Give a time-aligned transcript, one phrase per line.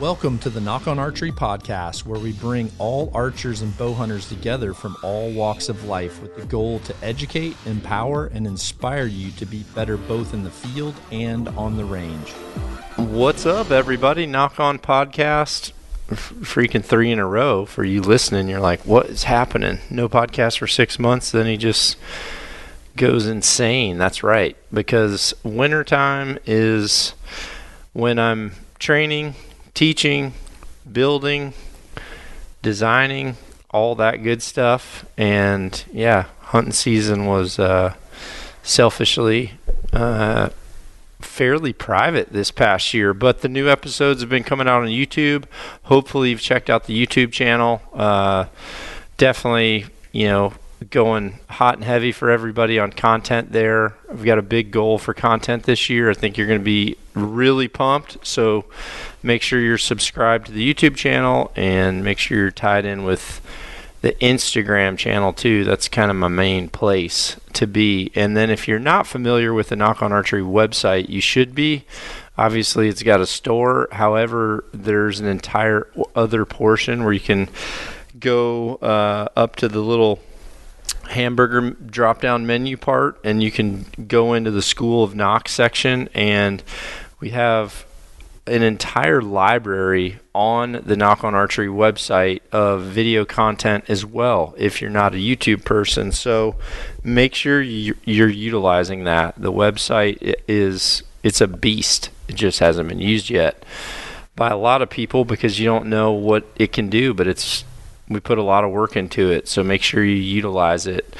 [0.00, 4.28] Welcome to the Nock On Archery podcast, where we bring all archers and bow hunters
[4.28, 9.30] together from all walks of life with the goal to educate, empower, and inspire you
[9.30, 12.28] to be better both in the field and on the range.
[12.96, 14.26] What's up, everybody?
[14.26, 15.72] Nock On podcast.
[16.08, 18.48] Freaking three in a row for you listening.
[18.48, 19.78] You're like, what is happening?
[19.88, 21.30] No podcast for six months.
[21.30, 21.96] Then he just
[22.96, 23.96] goes insane.
[23.96, 24.58] That's right.
[24.70, 27.14] Because wintertime is
[27.94, 29.36] when I'm training,
[29.76, 30.32] teaching,
[30.90, 31.52] building,
[32.62, 33.36] designing,
[33.70, 35.04] all that good stuff.
[35.16, 37.94] And yeah, hunting season was uh,
[38.62, 39.52] selfishly
[39.92, 40.48] uh,
[41.20, 43.12] fairly private this past year.
[43.12, 45.44] But the new episodes have been coming out on YouTube.
[45.84, 47.82] Hopefully, you've checked out the YouTube channel.
[47.92, 48.46] Uh,
[49.18, 50.54] definitely, you know,
[50.90, 53.94] going hot and heavy for everybody on content there.
[54.10, 56.10] I've got a big goal for content this year.
[56.10, 58.24] I think you're going to be really pumped.
[58.26, 58.66] So
[59.26, 63.40] make sure you're subscribed to the YouTube channel and make sure you're tied in with
[64.00, 65.64] the Instagram channel too.
[65.64, 68.12] That's kind of my main place to be.
[68.14, 71.84] And then if you're not familiar with the Nock On Archery website, you should be.
[72.38, 73.88] Obviously, it's got a store.
[73.90, 77.48] However, there's an entire other portion where you can
[78.20, 80.20] go uh, up to the little
[81.10, 86.08] hamburger drop down menu part and you can go into the School of Nock section
[86.14, 86.62] and
[87.20, 87.86] we have
[88.46, 94.80] an entire library on the Nock On Archery website of video content as well if
[94.80, 96.12] you're not a YouTube person.
[96.12, 96.56] So
[97.02, 99.34] make sure you're utilizing that.
[99.36, 102.10] The website is it's a beast.
[102.28, 103.64] It just hasn't been used yet
[104.36, 107.64] by a lot of people because you don't know what it can do, but it's
[108.08, 109.48] we put a lot of work into it.
[109.48, 111.16] So make sure you utilize it.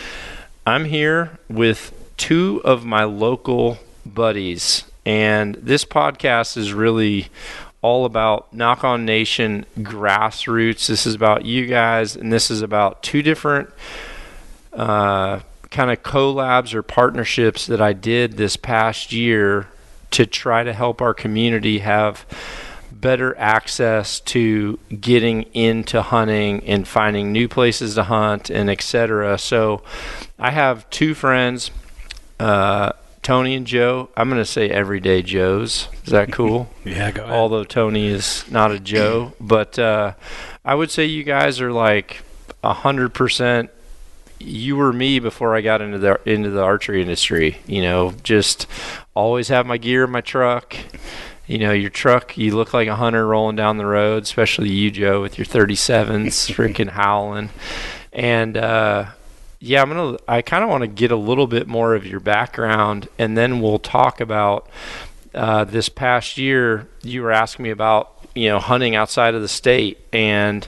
[0.64, 7.28] I'm here with two of my local buddies and this podcast is really
[7.80, 10.88] all about Nock On Nation grassroots.
[10.88, 13.70] This is about you guys, and this is about two different
[14.72, 15.40] uh,
[15.70, 19.68] kind of collabs or partnerships that I did this past year
[20.10, 22.26] to try to help our community have
[22.90, 29.38] better access to getting into hunting and finding new places to hunt and etc.
[29.38, 29.84] So
[30.36, 31.70] I have two friends.
[32.40, 32.90] Uh,
[33.26, 34.08] Tony and Joe.
[34.16, 35.88] I'm going to say everyday Joes.
[36.04, 36.70] Is that cool?
[36.84, 37.34] yeah, go ahead.
[37.34, 40.12] Although Tony is not a Joe, but uh,
[40.64, 42.22] I would say you guys are like
[42.62, 43.70] a hundred percent.
[44.38, 47.58] You were me before I got into the into the archery industry.
[47.66, 48.68] You know, just
[49.12, 50.76] always have my gear in my truck.
[51.48, 54.92] You know, your truck, you look like a hunter rolling down the road, especially you,
[54.92, 55.74] Joe, with your 37s,
[56.54, 57.50] freaking howling.
[58.12, 59.06] And uh,
[59.58, 60.18] yeah, I'm gonna.
[60.28, 63.60] I kind of want to get a little bit more of your background, and then
[63.60, 64.68] we'll talk about
[65.34, 66.88] uh, this past year.
[67.02, 70.66] You were asking me about you know hunting outside of the state, and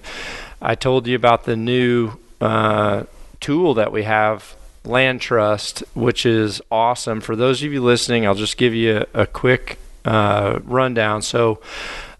[0.60, 3.04] I told you about the new uh,
[3.40, 7.20] tool that we have, LandTrust, which is awesome.
[7.20, 11.20] For those of you listening, I'll just give you a, a quick uh, rundown.
[11.20, 11.60] So,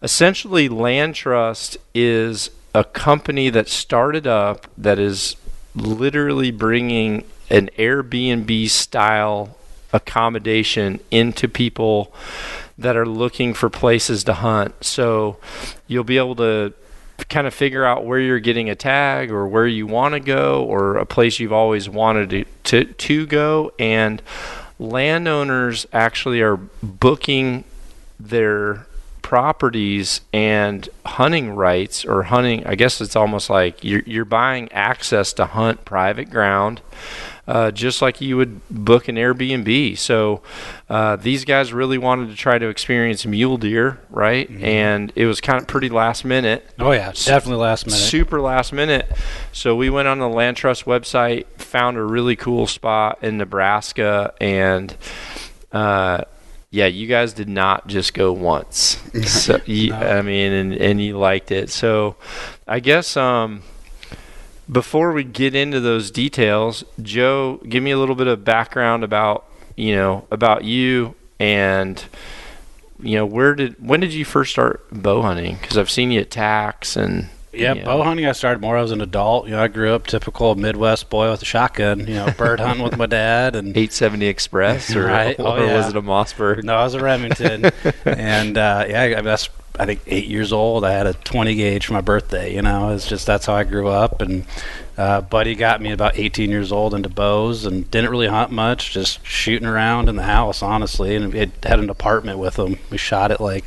[0.03, 5.37] essentially, LandTrust is a company that started up that is
[5.81, 9.57] literally bringing an Airbnb style
[9.93, 12.13] accommodation into people
[12.77, 14.85] that are looking for places to hunt.
[14.85, 15.39] So
[15.87, 16.75] you'll be able to
[17.29, 20.65] kind of figure out where you're getting a tag or where you want to go
[20.65, 23.73] or a place you've always wanted to, to, to go.
[23.79, 24.23] And
[24.79, 27.65] landowners actually are booking
[28.21, 28.87] their
[29.29, 35.35] properties and hunting rights or hunting i guess it's almost like you're, you're buying access
[35.35, 36.81] to hunt private ground
[37.47, 39.97] uh, just like you would book an airbnb.
[39.97, 40.43] So
[40.91, 44.51] uh, these guys really wanted to try to experience mule deer right?
[44.51, 44.65] Mm-hmm.
[44.65, 46.69] and it was kind of pretty last minute.
[46.79, 47.99] Oh yeah definitely last minute.
[47.99, 49.11] Super last minute.
[49.53, 54.97] So we went on the LandTrust website found a really cool spot in nebraska and
[55.73, 56.25] uh,
[56.71, 59.01] yeah, you guys did not just go once.
[59.27, 59.97] so you, no.
[59.97, 61.71] I mean, and, and you liked it.
[61.71, 62.17] So
[62.67, 63.63] I guess um,
[64.71, 69.47] before we get into those details, Joe, give me a little bit of background about
[69.77, 72.05] you know about you and
[73.01, 75.57] you know where did when did you first start bow hunting?
[75.61, 77.87] Because I've seen you at TACs and yeah, you know.
[77.87, 78.27] bow hunting.
[78.27, 79.47] I started more as an adult.
[79.47, 82.01] You know, I grew up typical Midwest boy with a shotgun.
[82.01, 85.37] You know, bird hunting with my dad and 870 Express, or, right?
[85.39, 85.77] oh, or yeah.
[85.77, 86.63] was it a Mossberg?
[86.65, 87.71] No, it was a Remington.
[88.05, 89.49] and uh, yeah, I, that's
[89.79, 90.85] I think eight years old.
[90.85, 92.55] I had a 20 gauge for my birthday.
[92.55, 94.21] You know, it's just that's how I grew up.
[94.21, 94.45] And
[94.97, 98.93] uh, Buddy got me about 18 years old into bows and didn't really hunt much,
[98.93, 101.15] just shooting around in the house, honestly.
[101.15, 102.79] And we had, had an apartment with him.
[102.91, 103.65] We shot at like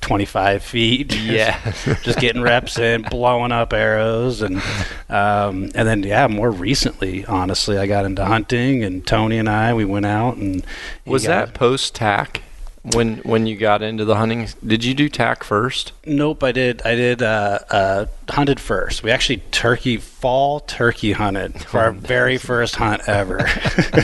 [0.00, 1.14] 25 feet.
[1.14, 1.58] Yeah.
[2.02, 4.56] just getting reps in, blowing up arrows, and
[5.08, 9.74] um, and then yeah, more recently, honestly, I got into hunting, and Tony and I
[9.74, 10.64] we went out and
[11.04, 12.42] Was got- that post TAC
[12.82, 14.48] when when you got into the hunting?
[14.66, 15.92] Did you do TAC first?
[16.06, 16.80] Nope, I did.
[16.82, 19.02] I did uh, uh, hunted first.
[19.02, 23.46] We actually turkey fall turkey hunted for our very first hunt ever.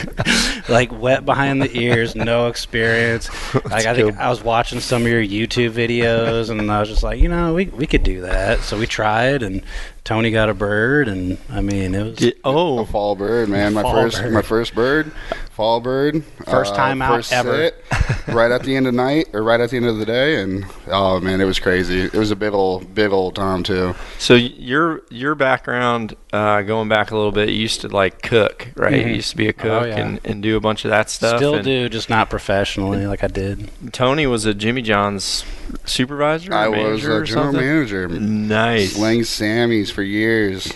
[0.69, 3.29] like wet behind the ears, no experience.
[3.67, 4.17] Like I think.
[4.17, 7.53] I was watching some of your YouTube videos, and I was just like, you know,
[7.53, 8.61] we we could do that.
[8.61, 9.61] So we tried, and
[10.03, 13.73] Tony got a bird, and I mean, it was Did, A oh, fall bird, man.
[13.73, 14.33] My first, bird.
[14.33, 15.11] my first bird,
[15.57, 16.23] fall bird.
[16.45, 17.51] First time out first ever.
[17.57, 17.83] sit,
[18.27, 20.63] right at the end of night or right at the end of the day, and
[20.87, 22.01] oh man, it was crazy.
[22.01, 23.95] It was a big old, big old time too.
[24.19, 28.67] so your your background, uh, going back a little bit, you used to like cook,
[28.75, 28.93] right?
[28.93, 29.07] Mhm.
[29.07, 29.97] You used to be a cook Oh, yeah.
[29.97, 31.37] and, and do a bunch of that stuff.
[31.37, 33.69] still and do, just not professionally like I did.
[33.91, 35.43] Tony was a Jimmy John's
[35.85, 36.53] supervisor.
[36.53, 37.59] I was a general something?
[37.61, 38.07] manager.
[38.07, 38.93] Nice.
[38.93, 40.65] Sling Sammys for years.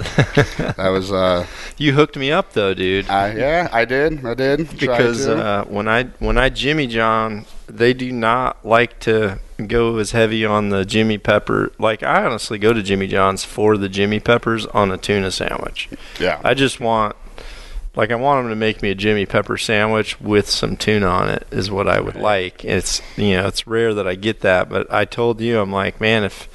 [0.58, 1.46] that was, uh,
[1.78, 3.08] you hooked me up though, dude.
[3.10, 4.71] I, yeah, I did, I did.
[4.80, 10.12] Because uh, when I when I Jimmy John, they do not like to go as
[10.12, 11.72] heavy on the Jimmy Pepper.
[11.78, 15.90] Like I honestly go to Jimmy John's for the Jimmy Peppers on a tuna sandwich.
[16.20, 17.16] yeah, I just want.
[17.94, 21.28] Like I want them to make me a Jimmy Pepper sandwich with some tuna on
[21.28, 22.64] it is what I would like.
[22.64, 26.00] It's you know it's rare that I get that, but I told you I'm like
[26.00, 26.48] man if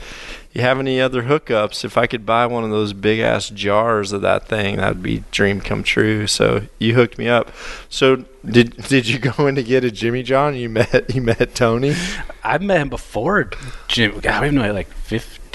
[0.56, 4.12] you have any other hookups, if I could buy one of those big ass jars
[4.12, 6.26] of that thing, that'd be dream come true.
[6.26, 7.53] So you hooked me up.
[7.91, 10.56] So did did you go in to get a Jimmy John?
[10.56, 11.94] You met you met Tony.
[12.43, 13.50] I've met him before,
[13.88, 14.19] Jim.
[14.20, 14.88] God, we've known like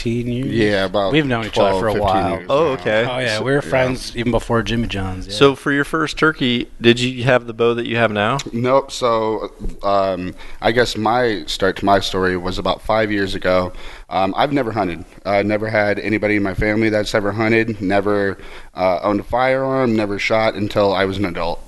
[0.02, 0.48] 15 years.
[0.48, 2.38] yeah, about We've known each other for a while.
[2.38, 2.82] years Oh, now.
[2.82, 3.06] okay.
[3.08, 3.70] Oh yeah, So- we were yeah.
[3.70, 5.28] friends even before Jimmy John's.
[5.28, 5.34] Yeah.
[5.34, 8.38] So for your first turkey, did you have the bow that you have now?
[8.52, 8.92] Nope.
[8.92, 9.52] So,
[9.84, 13.74] um, I guess my start to my story was about five years ago.
[14.10, 15.06] Um, I've never hunted.
[15.24, 17.80] I never had anybody in my family that's ever hunted.
[17.80, 18.40] Never
[18.74, 19.96] uh, owned a firearm.
[19.96, 21.62] Never shot until I was an adult.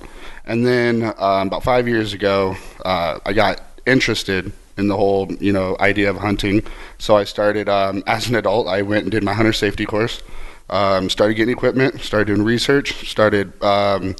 [0.44, 5.52] And then um, about five years ago, uh, I got interested in the whole, you
[5.52, 6.62] know, idea of hunting.
[6.98, 8.66] So I started um, as an adult.
[8.66, 10.22] I went and did my hunter safety course.
[10.70, 12.00] Um, started getting equipment.
[12.00, 13.08] Started doing research.
[13.08, 13.62] Started.
[13.62, 14.16] Um,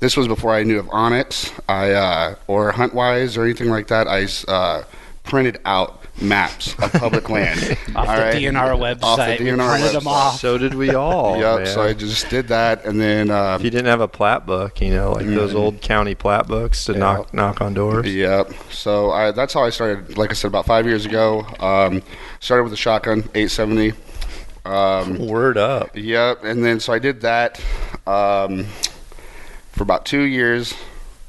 [0.00, 4.06] this was before I knew of onX, I uh, or HuntWise or anything like that.
[4.06, 4.84] I uh,
[5.24, 7.60] printed out maps of public land.
[7.94, 8.34] off all the right?
[8.34, 10.40] DNR website, Off the we DNR printed them off.
[10.40, 11.38] So did we all.
[11.38, 11.56] yep.
[11.58, 11.66] man.
[11.66, 14.80] So I just did that, and then uh, if you didn't have a plat book,
[14.80, 16.98] you know, like those old county plat books to Yeah.
[16.98, 18.12] knock knock on doors.
[18.12, 18.52] Yep.
[18.70, 20.16] So I, that's how I started.
[20.18, 21.46] Like I said, about five years ago.
[21.60, 22.02] Um,
[22.40, 23.92] started with a shotgun, 870.
[24.64, 25.90] Um, Word up.
[25.94, 27.58] Yep, and then so I did that
[28.06, 28.66] um,
[29.72, 30.74] for about two years.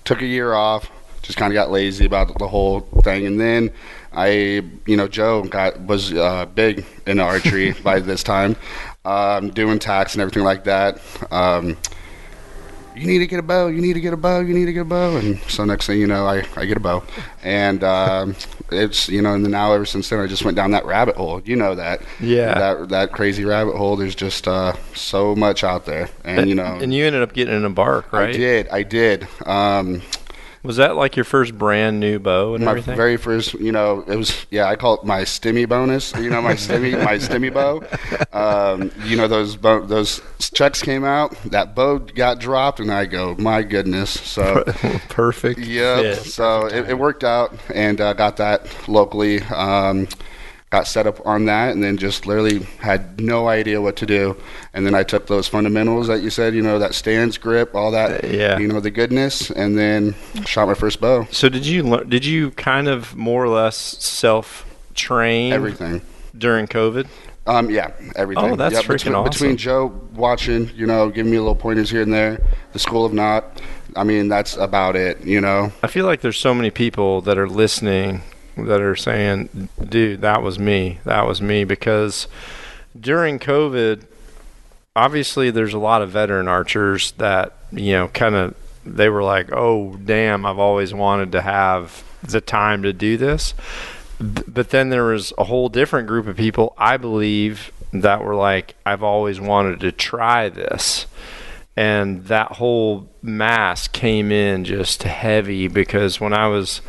[0.04, 0.90] Took a year off.
[1.22, 3.72] Just kind of got lazy about the whole thing, and then
[4.20, 4.28] I,
[4.86, 8.58] you know, Joe got was uh, big in archery by this time,
[9.06, 11.00] um, doing TACs and everything like that.
[11.32, 11.78] Um,
[12.96, 13.68] you need to get a bow.
[13.68, 14.42] You need to get a bow.
[14.42, 15.16] You need to get a bow.
[15.16, 17.02] And so next thing you know, I, I get a bow,
[17.44, 18.36] and um,
[18.72, 21.16] it's you know, and then now ever since then, I just went down that rabbit
[21.16, 21.42] hole.
[21.46, 22.56] You know that Yeah.
[22.60, 23.96] that that crazy rabbit hole.
[23.96, 27.54] There's just uh, so much out there, and you know, and you ended up getting
[27.56, 28.30] an embark, right?
[28.30, 29.28] I did, I did.
[29.46, 30.02] Um,
[30.64, 32.96] Was that like your first brand new bow and my everything?
[32.96, 34.66] very first, you know, it was yeah.
[34.66, 36.14] I call it my stimmy bonus.
[36.16, 37.82] You know, my stimmy, my stimmy bow.
[38.34, 41.32] Um, you know, those bo- those checks came out.
[41.46, 44.10] That bow got dropped, and I go, my goodness.
[44.10, 44.64] So.
[45.10, 45.60] Perfect.
[45.60, 49.42] Yeah, so it, it worked out, and uh, got that locally.
[49.44, 50.08] Um,
[50.72, 54.36] got set up on that, and then just literally had no idea what to do.
[54.74, 57.90] And then I took those fundamentals that you said, you know, that stance, grip, all
[57.92, 58.60] that, Uh, yeah.
[58.60, 60.14] you know, the goodness, and then
[60.46, 61.28] shot my first bow.
[61.32, 66.02] So did you lear- did you kind of more or less self train Everything.
[66.38, 67.08] during COVID?
[67.48, 68.52] Um, yeah, everything.
[68.52, 69.30] Oh, that's Yep, freaking between, awesome.
[69.32, 72.40] Between Joe watching, you know, giving me a little pointers here and there,
[72.74, 73.44] the School of Nock.
[73.96, 75.22] I mean, that's about it.
[75.26, 75.72] You know.
[75.82, 78.22] I feel like there's so many people that are listening
[78.66, 81.00] that are saying, "Dude, that was me.
[81.06, 82.28] That was me." Because
[83.00, 84.04] during COVID,
[84.96, 89.52] obviously, there's a lot of veteran archers that you know, kind of, they were like,
[89.52, 93.54] "Oh, damn, I've always wanted to have the time to do this."
[94.20, 98.76] But then there was a whole different group of people, I believe, that were like,
[98.86, 101.06] "I've always wanted to try this."
[101.80, 106.82] And that whole mass came in just heavy because when I was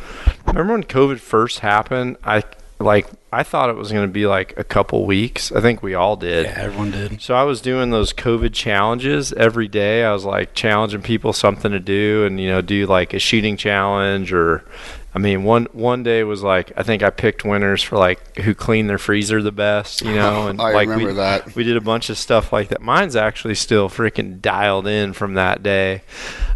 [0.45, 2.43] remember when COVID first happened, I
[2.77, 5.49] like I thought it was going to be like a couple weeks.
[5.53, 6.45] I think we all did.
[6.45, 7.21] Yeah, everyone did.
[7.21, 10.03] So I was doing those COVID challenges every day.
[10.03, 13.55] I was like challenging people something to do and you know do like a shooting
[13.55, 14.65] challenge or
[15.13, 18.55] I mean, one one day was like I think I picked winners for like who
[18.55, 21.55] cleaned their freezer the best, you know, and I like remember we, that.
[21.55, 22.81] we did a bunch of stuff like that.
[22.81, 26.03] Mine's actually still freaking dialed in from that day.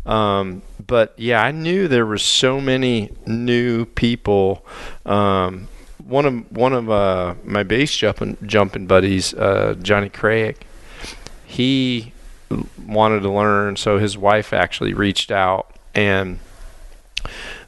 [0.06, 4.66] Um, but yeah, I knew there were so many new people.
[5.06, 5.68] Um,
[6.06, 10.66] one of one of uh, my base jumping jumping buddies, uh, Johnny Craig,
[11.46, 12.14] he
[12.86, 16.40] wanted to learn, so his wife actually reached out and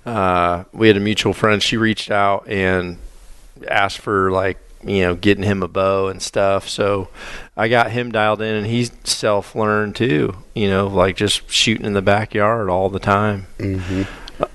[0.07, 1.61] uh, we had a mutual friend.
[1.61, 2.97] She reached out and
[3.67, 6.69] asked for like you know getting him a bow and stuff.
[6.69, 7.09] So
[7.55, 10.35] I got him dialed in, and he's self learned too.
[10.55, 13.47] You know, like just shooting in the backyard all the time.
[13.59, 14.03] hmm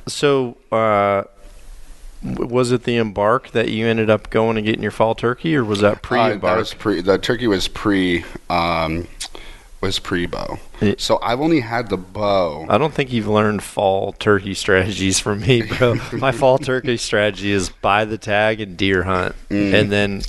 [0.07, 0.57] So.
[0.71, 1.25] Uh,
[2.25, 5.65] was it the embark that you ended up going and getting your fall turkey, or
[5.65, 6.41] was that Uh, pre-embark?
[6.41, 7.01] that was pre.
[7.01, 8.25] The turkey was pre.
[8.49, 9.09] Um,
[9.83, 10.59] was pre bow.
[10.97, 12.65] So I've only had the bow.
[12.69, 15.97] I don't think you've learned fall turkey strategies from me, bro.
[16.13, 19.75] My fall turkey strategy is buy the tag and deer hunt, Mm.
[19.75, 20.23] and then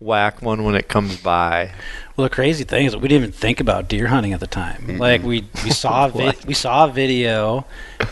[0.00, 1.72] whack one when it comes by.
[2.20, 4.98] Well, the crazy thing is we didn't even think about deer hunting at the time.
[4.98, 7.64] Like we we saw vi- we saw a video,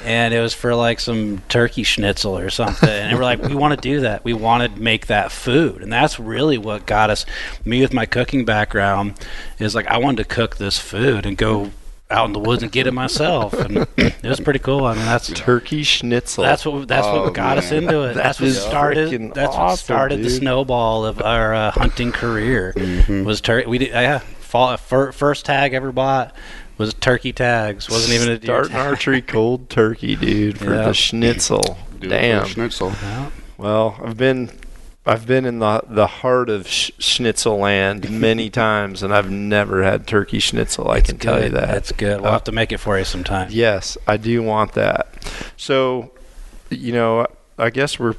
[0.02, 3.74] and it was for like some turkey schnitzel or something, and we're like, we want
[3.74, 4.24] to do that.
[4.24, 7.26] We want to make that food, and that's really what got us.
[7.66, 9.20] Me with my cooking background
[9.58, 11.70] is like I wanted to cook this food and go
[12.10, 14.84] out in the woods and get it myself, and it was pretty cool.
[14.86, 16.42] I mean, that's Turkey schnitzel.
[16.44, 18.14] that's what that's Oh, what got us into it.
[18.14, 19.10] That That's what is started.
[19.10, 22.72] freaking That's what awesome, started the snowball of our uh, hunting career.
[22.76, 23.24] Mhm.
[23.24, 23.66] Was turkey?
[23.68, 23.88] We did.
[23.90, 26.34] Yeah, fall, fir- first tag ever bought
[26.78, 27.90] was turkey tags.
[27.90, 28.86] Wasn't even a deer starting tag.
[28.86, 30.82] archery cold turkey, dude, for Yeah.
[30.86, 31.60] the schnitzel.
[32.00, 32.46] Do it for Damn.
[32.46, 32.92] Schnitzel.
[33.02, 33.30] Yeah.
[33.58, 34.50] Well, I've been
[35.08, 39.82] I've been in the the heart of sh- schnitzel land many times, and I've never
[39.82, 40.90] had turkey schnitzel.
[40.90, 41.68] I It's can tell you that.
[41.68, 42.20] That's good.
[42.20, 43.48] We'll Uh, have to make it for you sometime.
[43.50, 45.08] Yes, I do want that.
[45.56, 46.10] So,
[46.70, 47.26] you know,
[47.58, 48.16] I guess we're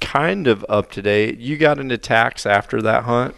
[0.00, 1.38] kind of up to date.
[1.38, 3.34] You got into TACs after that hunt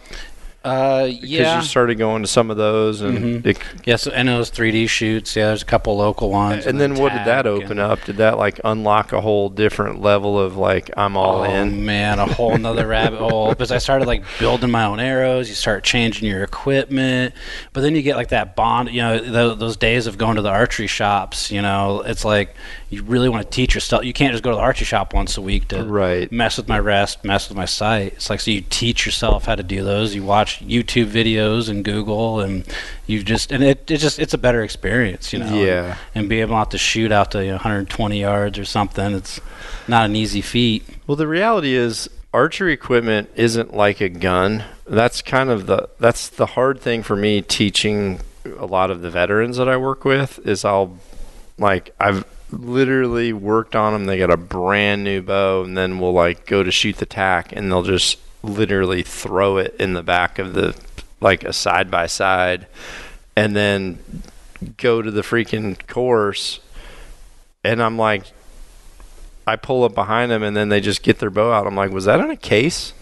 [0.63, 1.39] Uh, yeah.
[1.55, 3.45] because you started going to some of those, and Mhm.
[3.47, 5.35] it, Yes, and it was 3D shoots.
[5.35, 6.67] Yeah, there's a couple local ones.
[6.67, 8.03] and then what did that open up?
[8.05, 11.83] Did that like unlock a whole different level of like I'm all oh, in?
[11.83, 13.49] man, a whole another rabbit hole.
[13.49, 15.49] Because I started like building my own arrows.
[15.49, 17.33] You start changing your equipment,
[17.73, 18.89] but then you get like that bond.
[18.91, 21.49] You know, th- those days of going to the archery shops.
[21.49, 22.53] You know, it's like
[22.91, 24.03] you really want to teach yourself.
[24.05, 26.31] You can't just go to the archery shop once a week to Right.
[26.31, 28.13] mess with my rest, mess with my sight.
[28.17, 30.13] It's like so you teach yourself how to do those.
[30.13, 32.63] You watch YouTube videos and Google, and
[33.07, 35.31] you just and it, it just it's a better experience.
[35.33, 35.95] You know, Yeah.
[36.13, 39.13] and be able not to shoot out to you know, 120 yards or something.
[39.15, 39.39] It's
[39.87, 40.83] not an easy feat.
[41.07, 44.63] Well, the reality is archery equipment isn't like a gun.
[44.85, 48.19] That's kind of the that's the hard thing for me teaching
[48.59, 50.97] a lot of the veterans that I work with is I'll
[51.57, 54.05] like I've literally worked on them.
[54.05, 57.51] They got a brand new bow, and then we'll like go to shoot the TAC,
[57.51, 60.75] and they'll just literally throw it in the back of the
[61.19, 62.67] like a side by side,
[63.35, 63.99] and then
[64.77, 66.59] go to the freaking course,
[67.63, 68.25] and I'm like,
[69.45, 71.67] I pull up behind them and then they just get their bow out.
[71.67, 72.93] I'm like, was that in a case?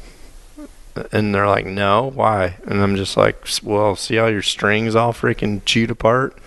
[1.12, 2.58] And they're like, no, why?
[2.66, 6.38] And I'm just like, well, see how your strings all freaking chewed apart?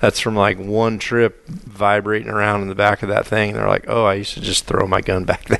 [0.00, 3.50] That's from like one trip vibrating around in the back of that thing.
[3.50, 5.58] And they're like, oh, I used to just throw my gun back there.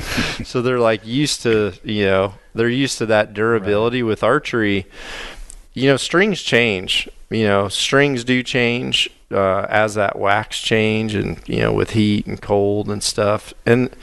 [0.44, 4.86] so they're like used to, you know, they're used to that durability with archery.
[5.72, 7.08] You know, strings change.
[7.30, 12.26] You know, strings do change uh, as that wax change, and you know, with heat
[12.26, 13.52] and cold and stuff.
[13.66, 13.94] And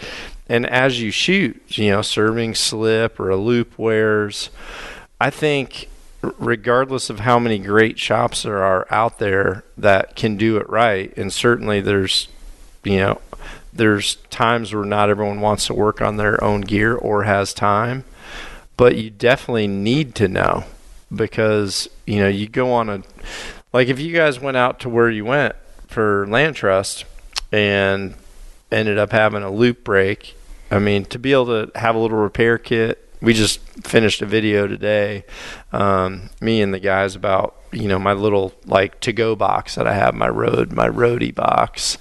[0.48, 4.50] and as you shoot, you know, serving slip or a loop wears.
[5.20, 5.89] I think,
[6.38, 11.15] regardless of how many great shops there are out there that can do it right,
[11.17, 12.27] and certainly there's,
[12.84, 13.22] you know,
[13.74, 18.05] there's times where not everyone wants to work on their own gear or has time,
[18.77, 20.63] but you definitely need to know
[21.13, 23.03] because you know you go on a
[23.74, 25.55] like if you guys went out to where you went
[25.88, 27.03] for LandTrust
[27.51, 28.15] and
[28.72, 30.36] ended up having a loop break
[30.72, 34.25] i mean to be able to have a little repair kit we just finished a
[34.25, 35.25] video today
[35.74, 39.88] um, me and the guys about you know my little like to go box that
[39.88, 41.98] i have my road my roadie box.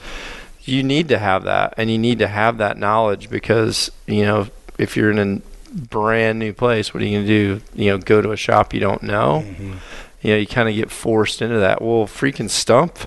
[0.63, 4.49] You need to have that and you need to have that knowledge because you know
[4.79, 5.41] if you're in a
[5.75, 7.65] brand new place what are you going to do?
[7.75, 9.45] You know go to a shop you don't know?
[10.23, 11.83] You know you kind of get forced into that.
[11.83, 12.99] Well freaking stump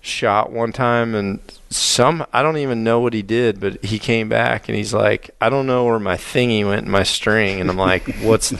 [0.00, 4.28] shot one time and some I don't even know what he did, but he came
[4.28, 7.68] back and he's like, I don't know where my thingy went in my string, and
[7.68, 8.50] I'm like, what's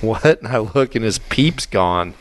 [0.00, 0.42] what?
[0.42, 2.14] And I look and his peep's gone.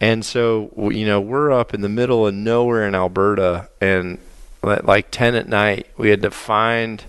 [0.00, 4.18] And so you know we're up in the middle of nowhere in Alberta, and
[4.62, 7.04] at like ten at night we had to find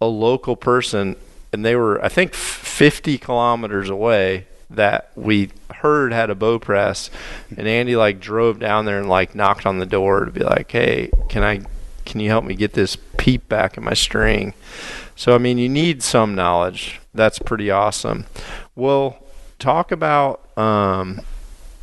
[0.00, 1.16] a local person,
[1.52, 7.10] and they were I think 50 kilometers away that we heard had a bow press,
[7.56, 10.70] and Andy like drove down there and like knocked on the door to be like,
[10.70, 11.60] hey, can I
[12.04, 14.54] can you help me get this peep back in my string?
[15.16, 17.00] So I mean, you need some knowledge.
[17.14, 18.26] That's pretty awesome.
[18.74, 19.22] Well,
[19.58, 21.20] talk about um,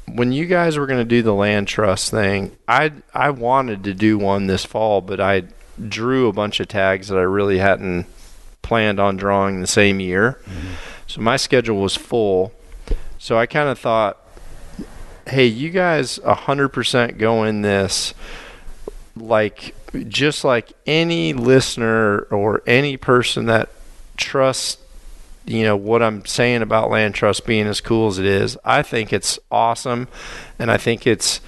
[0.08, 2.56] when you guys were going to do the LandTrust thing.
[2.68, 5.44] I I wanted to do one this fall, but I
[5.88, 8.08] drew a bunch of tags that I really hadn't
[8.62, 10.40] planned on drawing the same year.
[10.44, 10.74] Mm-hmm.
[11.08, 12.52] So my schedule was full.
[13.18, 14.18] So I kind of thought,
[15.28, 18.14] hey, you guys 100% go in this
[19.16, 19.74] like
[20.08, 23.70] just like any listener or any person that
[24.18, 24.78] trusts
[25.48, 28.58] you know what I'm saying about LandTrust being as cool as it is.
[28.66, 30.10] I think it's awesome,
[30.60, 31.40] and I think it's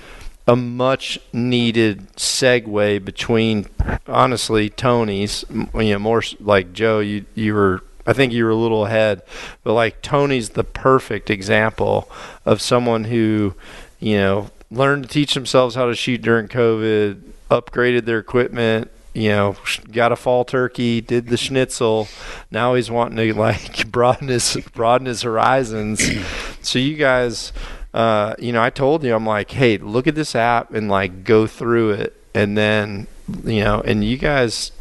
[0.47, 3.67] a much needed segue between
[4.07, 5.43] honestly Tony's.
[5.51, 7.83] You know, more like Joe, you you were.
[8.07, 9.21] I think you were a little ahead,
[9.63, 12.09] but like Tony's the perfect example
[12.43, 13.53] of someone who,
[13.99, 19.29] you know, learned to teach themselves how to shoot during COVID, upgraded their equipment, you
[19.29, 19.55] know,
[19.91, 22.07] got a fall turkey, did the schnitzel.
[22.51, 26.01] Now he's wanting to like broaden his broaden his horizons.
[26.61, 27.51] so you guys,
[27.93, 31.23] uh, you know, I told you I'm like, hey, look at this app and like
[31.23, 33.07] go through it, and then
[33.43, 34.71] you know, and you guys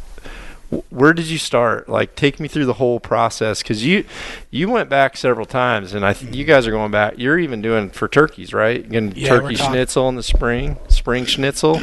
[0.89, 1.89] where did you start?
[1.89, 4.05] Like, take me through the whole process because you
[4.51, 7.15] you went back several times, and I th- you guys are going back.
[7.17, 8.85] You're even doing for turkeys, right?
[8.85, 11.81] You're yeah, turkey schnitzel in the spring, spring schnitzel.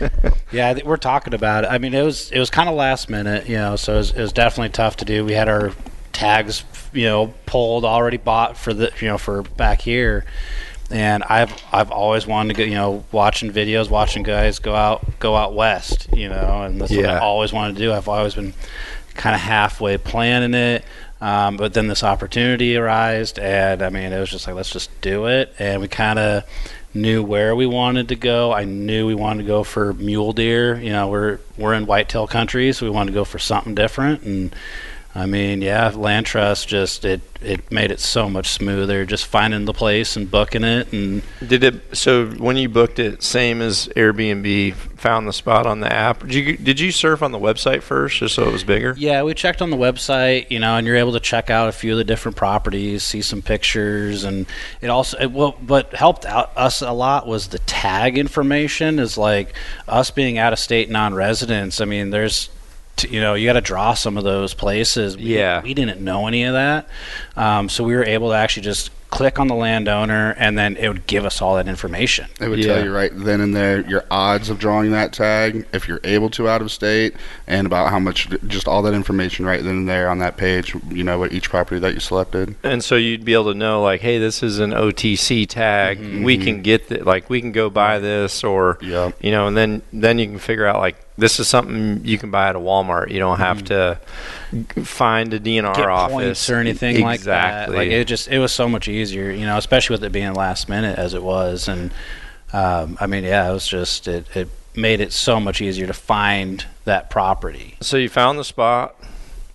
[0.52, 1.68] yeah, we're talking about it.
[1.68, 4.10] I mean, it was it was kind of last minute, you know, so it was,
[4.12, 5.24] it was definitely tough to do.
[5.24, 5.72] We had our
[6.12, 10.24] tags, you know, pulled already bought for the you know for back here
[10.92, 15.04] and I've I've always wanted to go, you know, watching videos, watching guys go out
[15.18, 17.02] go out west, you know, and that's yeah.
[17.02, 17.92] what I always wanted to do.
[17.92, 18.54] I've always been
[19.14, 20.84] kind of halfway planning it,
[21.20, 24.88] um, but then this opportunity arose, and I mean, it was just like let's just
[25.00, 26.44] do it, and we kind of
[26.94, 28.52] knew where we wanted to go.
[28.52, 30.78] I knew we wanted to go for mule deer.
[30.78, 34.22] You know, we're we're in whitetail country, so we wanted to go for something different,
[34.22, 34.54] and
[35.14, 39.72] I mean, yeah, LandTrust just it it made it so much smoother just finding the
[39.72, 44.74] place and booking it and did it so when you booked it same as Airbnb
[44.74, 46.20] found the spot on the app.
[46.20, 48.94] Did you did you surf on the website first just so it was bigger?
[48.96, 51.72] Yeah we checked on the website you know and you're able to check out a
[51.72, 54.46] few of the different properties see some pictures and
[54.80, 59.18] it also it, well what helped out us a lot was the tag information is
[59.18, 59.54] like
[59.88, 61.80] us being out of state non-residents.
[61.80, 62.48] I mean there's
[62.96, 65.16] to, you know, you got to draw some of those places.
[65.16, 65.62] We, yeah.
[65.62, 66.88] We didn't know any of that.
[67.36, 70.88] Um, so we were able to actually just click on the landowner and then it
[70.88, 72.26] would give us all that information.
[72.40, 72.76] It would yeah.
[72.76, 76.30] tell you right then and there your odds of drawing that tag if you're able
[76.30, 77.14] to out of state
[77.46, 80.74] and about how much just all that information right then and there on that page,
[80.88, 82.56] you know, what each property that you selected.
[82.62, 85.98] And so you'd be able to know like, hey, this is an OTC tag.
[85.98, 86.24] Mm-hmm.
[86.24, 89.12] We can get the, like we can go buy this or yeah.
[89.20, 92.30] you know, and then then you can figure out like this is something you can
[92.30, 93.10] buy at a Walmart.
[93.10, 94.62] You don't have mm-hmm.
[94.62, 97.04] to find a DNR Get office or anything exactly.
[97.04, 97.70] like that.
[97.70, 100.68] Like it just it was so much easier, you know, especially with it being last
[100.68, 101.68] minute as it was.
[101.68, 101.92] And
[102.52, 105.92] um, I mean, yeah, it was just it, it made it so much easier to
[105.92, 107.76] find that property.
[107.80, 108.96] So you found the spot,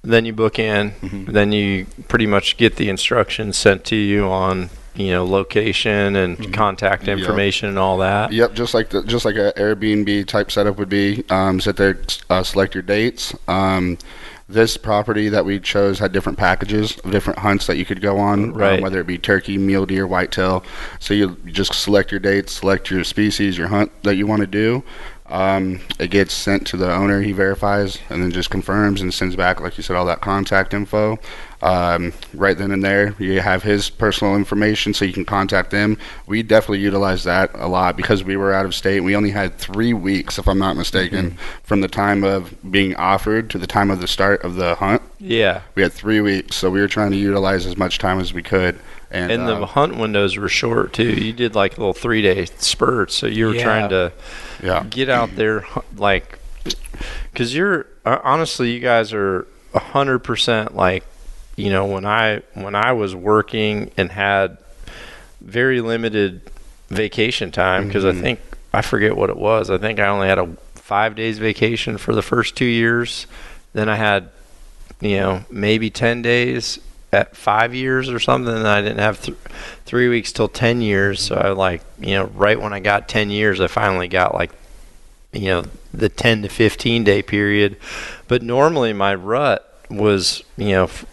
[0.03, 1.31] then you book in, mm-hmm.
[1.31, 6.37] then you pretty much get the instructions sent to you on you know location and
[6.37, 6.51] mm-hmm.
[6.51, 7.71] contact information yep.
[7.71, 8.31] and all that.
[8.31, 11.23] Yep, just like the, just like a Airbnb type setup would be.
[11.29, 13.35] Um, sit there, uh, select your dates.
[13.47, 13.97] Um,
[14.49, 18.17] this property that we chose had different packages of different hunts that you could go
[18.17, 18.77] on, um, right.
[18.77, 20.63] um, whether it be turkey, mule deer, whitetail.
[20.99, 24.47] So you just select your dates, select your species, your hunt that you want to
[24.47, 24.83] do.
[25.29, 27.21] Um, it gets sent to the owner.
[27.21, 30.73] He verifies and then just confirms and sends back, like you said, all that contact
[30.73, 31.19] info.
[31.61, 35.97] Um, right then and there, you have his personal information, so you can contact them.
[36.27, 38.99] We definitely utilize that a lot because we were out of state.
[38.99, 41.61] We only had three weeks, if I'm not mistaken, mm-hmm.
[41.63, 45.01] from the time of being offered to the time of the start of the hunt.
[45.19, 48.33] Yeah, we had three weeks, so we were trying to utilize as much time as
[48.33, 48.79] we could.
[49.09, 51.09] And, and the uh, hunt windows were short too.
[51.09, 53.63] You did like little three day spurts, so you were yeah.
[53.63, 54.11] trying to
[54.61, 54.83] yeah.
[54.89, 55.65] get out there
[55.95, 56.39] like
[57.31, 61.03] because you're uh, honestly you guys are a hundred percent like
[61.57, 64.57] you know when I when I was working and had
[65.41, 66.41] very limited
[66.87, 68.19] vacation time because mm-hmm.
[68.19, 68.39] I think
[68.73, 69.69] I forget what it was.
[69.69, 73.27] I think I only had a five days vacation for the first two years.
[73.73, 74.29] Then I had
[75.01, 76.79] you know maybe ten days
[77.11, 79.37] at five years or something, and I didn't have th-
[79.85, 81.21] three weeks till ten years.
[81.21, 84.51] So I like, you know, right when I got ten years, I finally got like,
[85.33, 87.77] you know, the ten to fifteen day period.
[88.27, 91.05] But normally my rut was, you know, f-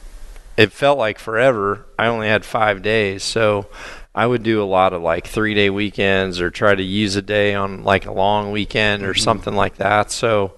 [0.57, 1.87] it felt like forever.
[1.99, 3.67] I only had five days, so
[4.15, 7.23] I would do a lot of like three day weekends or try to use a
[7.23, 9.21] day on like a long weekend or Mm-hmm.
[9.23, 10.11] something like that.
[10.11, 10.53] So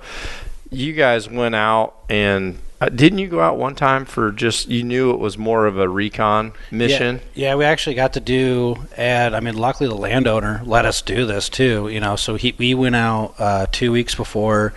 [0.70, 4.82] you guys went out and uh, didn't you go out one time for just you
[4.82, 7.22] knew it was more of a recon mission?
[7.35, 11.24] Yeah, we actually got to do, and I mean, luckily the landowner let us do
[11.24, 11.88] this too.
[11.88, 14.74] You know, so he we went out uh, two weeks before,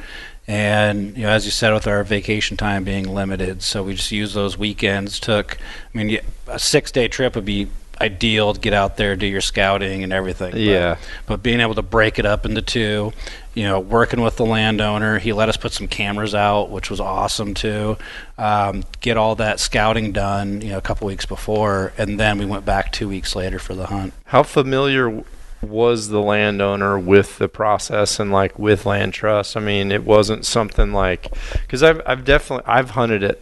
[0.50, 4.12] and you know, as you said, with our vacation time being limited, so we just
[4.12, 5.20] used those weekends.
[5.20, 5.58] Took,
[5.94, 7.68] I mean, a six day trip would be
[8.02, 10.52] ideal to get out there, do your scouting and everything.
[10.52, 10.96] but- Yeah.
[11.28, 13.12] but being able to break it up into two,
[13.54, 17.00] you know, working with the landowner, he let us put some cameras out, which was
[17.02, 17.98] awesome too.
[18.38, 22.46] Um, get all that scouting done, you know, a couple weeks before, and then we
[22.46, 24.14] went back two weeks later for the hunt.
[24.28, 25.24] How familiar
[25.62, 29.58] was the landowner with the process and like with LandTrust?
[29.58, 33.40] I mean, it wasn't something like because I've I've definitely I've hunted at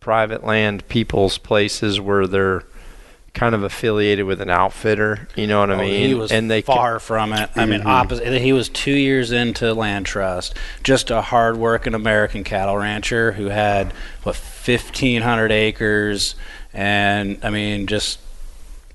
[0.00, 2.64] private land people's places where they're
[3.32, 5.26] kind of affiliated with an outfitter.
[5.34, 6.08] You know what I Oh, mean?
[6.08, 7.50] he was and they far from it.
[7.56, 7.88] I mean, mm-hmm.
[7.88, 8.40] opposite.
[8.40, 14.36] He was two years into LandTrust, just a hard-working American cattle rancher who had what
[14.36, 16.36] fifteen hundred acres,
[16.72, 18.20] and I mean, just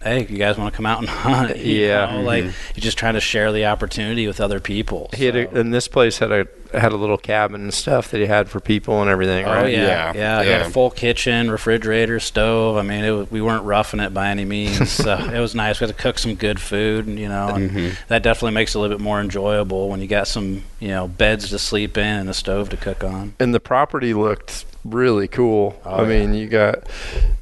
[0.01, 1.57] hey, you guys want to come out and hunt?
[1.57, 2.11] You Yeah.
[2.17, 5.09] know, like he's just trying to share the opportunity with other people.
[5.13, 8.19] He had a, and this place had a had a little cabin and stuff that
[8.19, 9.71] he had for people and everything, Oh right?
[9.73, 10.43] yeah, Yeah, yeah.
[10.43, 10.67] He had yeah.
[10.67, 12.77] a full kitchen, refrigerator, stove.
[12.77, 14.87] I mean, it was, we weren't roughing it by any means.
[15.03, 15.79] so it was nice.
[15.79, 17.95] We had to cook some good food, and you know, and Mhm.
[18.09, 21.07] that definitely makes it a little bit more enjoyable when you got some, you know,
[21.07, 23.33] beds to sleep in and a stove to cook on.
[23.39, 25.79] and the property looked really cool.
[25.85, 26.83] Oh, I mean, you got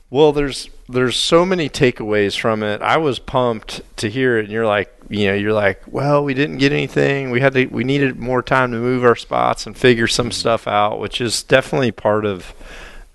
[0.10, 2.82] well, there's there's so many takeaways from it.
[2.82, 6.34] I was pumped to hear it, and you're like, you know, you're like, well, we
[6.34, 7.30] didn't get anything.
[7.30, 10.32] We had to, we needed more time to move our spots and figure some mm-hmm.
[10.32, 12.54] stuff out, which is definitely part of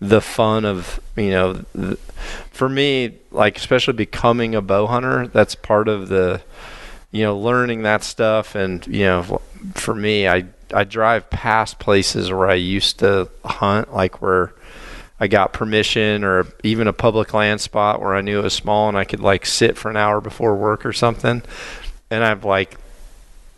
[0.01, 1.99] the fun of you know, th-
[2.51, 5.29] for me, like especially becoming a bow hunter.
[5.29, 6.43] That's part of the
[7.13, 8.55] you know, learning that stuff.
[8.55, 9.41] And, you know,
[9.75, 14.53] for me, I, I drive past places where I used to hunt, like where
[15.21, 18.89] I got permission or even a public land spot where I knew it was small
[18.89, 21.43] and I could like sit for an hour before work or something.
[22.11, 22.77] And I've like,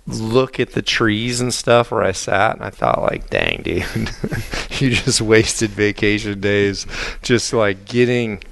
[0.06, 3.86] look at the trees and stuff where I sat and I thought like dang dude
[4.78, 6.86] you just wasted vacation days
[7.22, 8.42] just like getting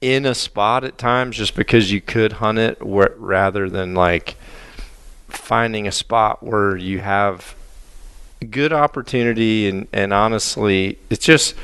[0.00, 4.34] in a spot at times just because you could hunt it rather than like
[5.28, 7.54] finding a spot where you have
[8.44, 11.54] good opportunity and and honestly it's just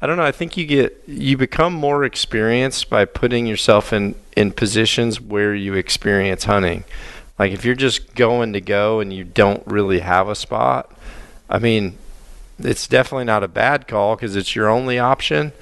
[0.00, 4.14] I don't know I think you get you become more experienced by putting yourself in
[4.36, 6.84] in positions where you experience hunting.
[7.38, 10.92] Like if you're just going to go and you don't really have a spot
[11.48, 11.96] I mean
[12.58, 15.52] it's definitely not a bad call because it's your only option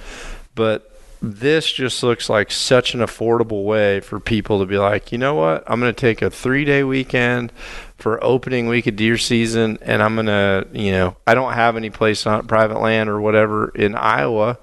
[0.55, 5.17] but this just looks like such an affordable way for people to be like, you
[5.17, 5.63] know what?
[5.67, 7.51] I'm going to take a three day weekend
[7.97, 11.75] for opening week of deer season, and I'm going to, you know, I don't have
[11.75, 14.57] any place on private land or whatever in Iowa.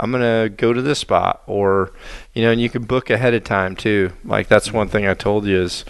[0.00, 1.92] I'm going to go to this spot, or,
[2.32, 4.12] you know, and you can book ahead of time too.
[4.24, 5.84] Like, that's one thing I told you is,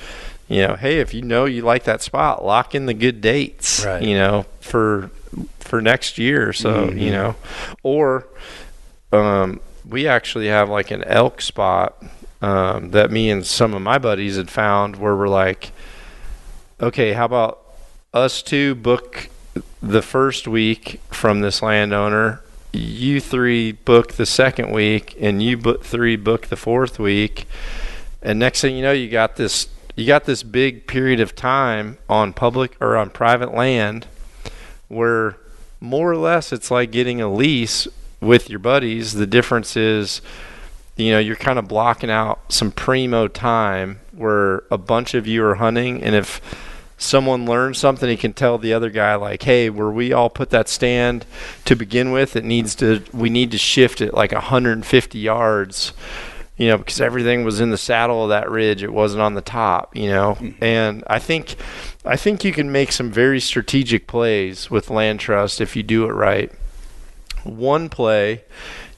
[0.48, 3.84] you know, hey, if you know you like that spot, lock in the good dates,
[3.84, 4.02] Right.
[4.02, 5.10] you know, for
[5.60, 6.54] for next year.
[6.54, 7.36] So, you know,
[7.82, 8.26] or,
[9.12, 12.02] um, we actually have like an elk spot
[12.42, 15.72] um, that me and some of my buddies had found where we're like,
[16.80, 17.64] okay, how about
[18.12, 19.28] us two book
[19.82, 25.84] the first week from this landowner, you three book the second week, and you book
[25.84, 27.46] three book the fourth week,
[28.22, 31.98] and next thing you know, you got this you got this big period of time
[32.08, 34.06] on public or on private land
[34.86, 35.36] where
[35.80, 37.88] more or less it's like getting a lease
[38.20, 39.14] with your buddies.
[39.14, 40.20] The difference is,
[40.96, 45.44] you know, you're kind of blocking out some primo time where a bunch of you
[45.44, 46.40] are hunting, and if
[46.96, 50.50] someone learns something, he can tell the other guy like, "Hey, where we all put
[50.50, 51.24] that stand
[51.64, 55.92] to begin with, it needs to we need to shift it like 150 yards."
[56.56, 59.40] You know, because everything was in the saddle of that ridge, it wasn't on the
[59.40, 59.94] top.
[59.94, 60.50] You know, hmm.
[60.60, 61.54] and I think,
[62.04, 66.12] I think you can make some very strategic plays with LandTrust if you do it
[66.12, 66.50] right
[67.44, 68.42] one play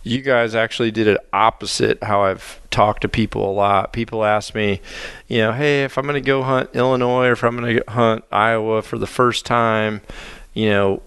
[0.03, 3.92] you guys actually did it opposite how I've talked to people a lot.
[3.92, 4.81] People ask me,
[5.29, 7.90] you know, hey, if I'm going to go hunt Illinois or if I'm going to
[7.90, 10.00] hunt Iowa for the first time,
[10.55, 11.03] you know,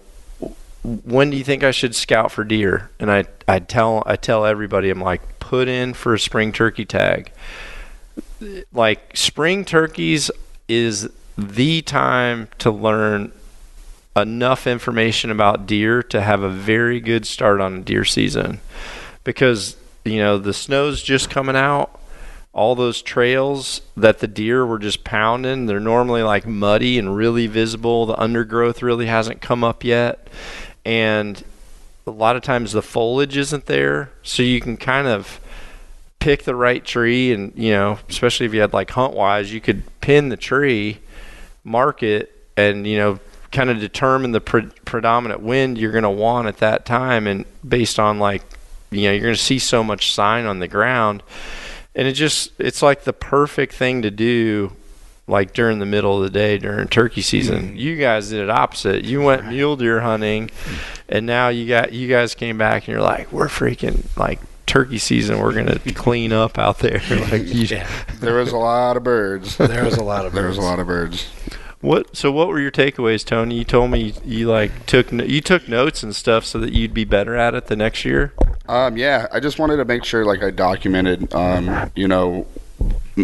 [0.82, 2.90] when do you think I should scout for deer?
[3.00, 6.84] And I I tell I tell everybody I'm like put in for a spring turkey
[6.84, 7.32] tag.
[8.72, 10.30] Like spring turkeys
[10.68, 13.32] is the time to learn
[14.16, 18.60] enough information about deer to have a very good start on deer season.
[19.24, 22.00] Because you know the snow's just coming out.
[22.52, 27.46] All those trails that the deer were just pounding they're normally like muddy and really
[27.48, 28.06] visible.
[28.06, 30.28] The undergrowth really hasn't come up yet.
[30.84, 31.42] And
[32.06, 34.12] a lot of times the foliage isn't there.
[34.22, 35.40] So you can kind of
[36.20, 39.82] pick the right tree and you know especially if you had like HuntWise you could
[40.00, 40.98] pin the tree
[41.64, 43.20] mark it and you know
[43.54, 47.46] kind of determine the pre- predominant wind you're going to want at that time and
[47.66, 48.42] based on like
[48.90, 51.22] you know you're going to see so much sign on the ground.
[51.94, 54.72] And it just it's like the perfect thing to do
[55.26, 57.70] like during the middle of the day during turkey season.
[57.70, 57.78] Mm.
[57.78, 59.04] you guys did it opposite.
[59.04, 60.50] You went mule deer hunting
[61.08, 64.98] and now you got you guys came back and you're like we're freaking like turkey
[64.98, 65.38] season.
[65.38, 67.00] We're gonna clean up out there.
[67.30, 67.88] Like you, yeah.
[68.20, 69.56] there was a lot of birds.
[69.56, 71.26] There was a lot of birds there was a lot of birds
[71.84, 72.16] what?
[72.16, 73.56] So what were your takeaways, Tony?
[73.56, 77.04] You told me you like took you took notes and stuff so that you'd be
[77.04, 78.32] better at it the next year.
[78.66, 82.46] Um, yeah, I just wanted to make sure like I documented, um, you know,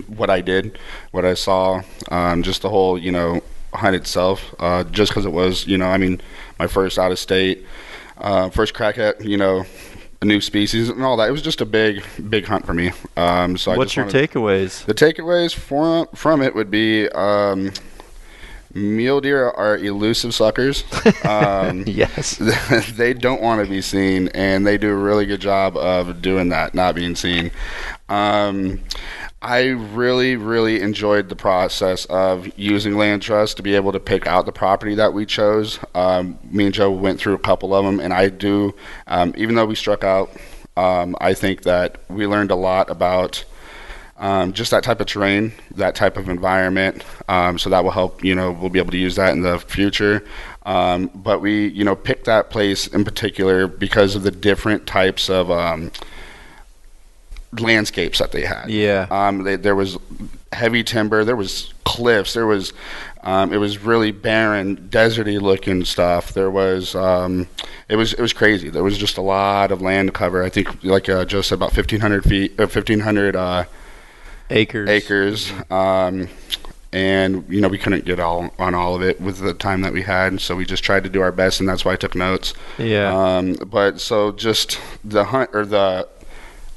[0.07, 0.79] what I did,
[1.13, 3.43] what I saw, um, just the whole, you know,
[3.73, 4.55] hunt itself.
[4.59, 6.21] Uh, just because it was, you know, I mean,
[6.59, 7.65] my first out of state,
[8.19, 9.65] uh, first crack at, you know,
[10.21, 11.29] a new species and all that.
[11.31, 12.93] It was just a big, big hunt for me.
[13.17, 14.85] Um, so what's your wanted, takeaways?
[14.85, 17.09] The takeaways from from it would be.
[17.09, 17.73] Um,
[18.73, 20.85] Mule deer are elusive suckers.
[21.25, 22.37] Um, yes.
[22.97, 26.49] they don't want to be seen, and they do a really good job of doing
[26.49, 27.51] that, not being seen.
[28.09, 28.81] Um,
[29.43, 34.45] I really, really enjoyed the process of using LandTrust to be able to pick out
[34.45, 35.79] the property that we chose.
[35.95, 38.75] Um, me and Joe went through a couple of them, and I do,
[39.07, 40.31] um, even though we struck out,
[40.77, 43.45] um, I think that we learned a lot about
[44.21, 47.05] um, just that type of terrain, that type of environment.
[47.29, 48.23] Um, so that will help.
[48.23, 50.25] You know, we'll be able to use that in the future.
[50.67, 55.31] Um, but we, you know, picked that place in particular because of the different types
[55.31, 55.91] of um,
[57.59, 58.71] landscapes that they had.
[58.71, 59.07] Yeah.
[59.11, 59.97] Um, they, there was
[60.53, 61.25] heavy timber.
[61.25, 62.35] There was cliffs.
[62.35, 62.75] There was.
[63.23, 66.33] Um, it was really barren, deserty looking stuff.
[66.35, 66.95] There was.
[66.95, 68.13] it was.
[68.13, 68.69] It was crazy.
[68.69, 70.43] There was just a lot of land cover.
[70.43, 73.35] I think, like uh, Joe said, about 1,500 feet, or 1,500.
[73.35, 73.65] Uh,
[74.51, 74.89] acres.
[74.89, 75.53] Acres.
[75.71, 76.29] Um,
[76.93, 79.93] and you know we couldn't get all on all of it with the time that
[79.93, 82.15] we had, so we just tried to do our best, and that's why I took
[82.15, 82.53] notes.
[82.79, 83.15] Yeah.
[83.15, 86.09] Um, but so just the hunt or the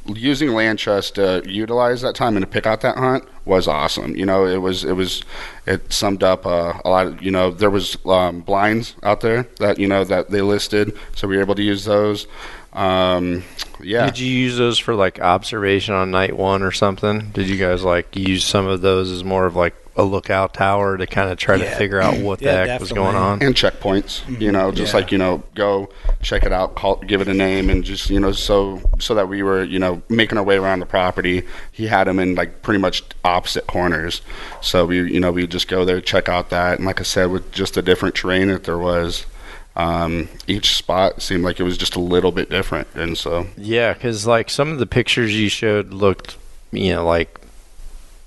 [0.06, 4.16] using LandTrust to utilize that time and to pick out that hunt was awesome.
[4.16, 5.24] You know, it was it was
[5.66, 7.08] it summed up uh, a lot.
[7.08, 10.98] Of, you know, there was um, blinds out there that you know that they listed,
[11.16, 12.28] so we were able to use those.
[12.74, 13.44] Um,
[13.82, 14.06] yeah.
[14.06, 17.30] Did you use those for like observation on night one or something?
[17.32, 20.98] Did you guys like use some of those as more of like a lookout tower
[20.98, 21.70] to kind of try yeah.
[21.70, 22.84] to figure out what yeah, the heck definitely.
[22.84, 23.44] was going on?
[23.44, 25.00] And checkpoints, you know, just yeah.
[25.00, 25.90] like you know, go
[26.22, 29.28] check it out, call, give it a name, and just you know, so so that
[29.28, 31.44] we were you know making our way around the property.
[31.72, 34.22] He had them in like pretty much opposite corners,
[34.62, 37.30] so we you know we just go there, check out that, and like I said,
[37.30, 39.28] with just the different terrain that there was,
[39.76, 43.94] um, each spot seemed like it was just a little bit different, and so yeah,
[43.94, 46.38] because like some of the pictures you showed looked,
[46.72, 47.40] you know, like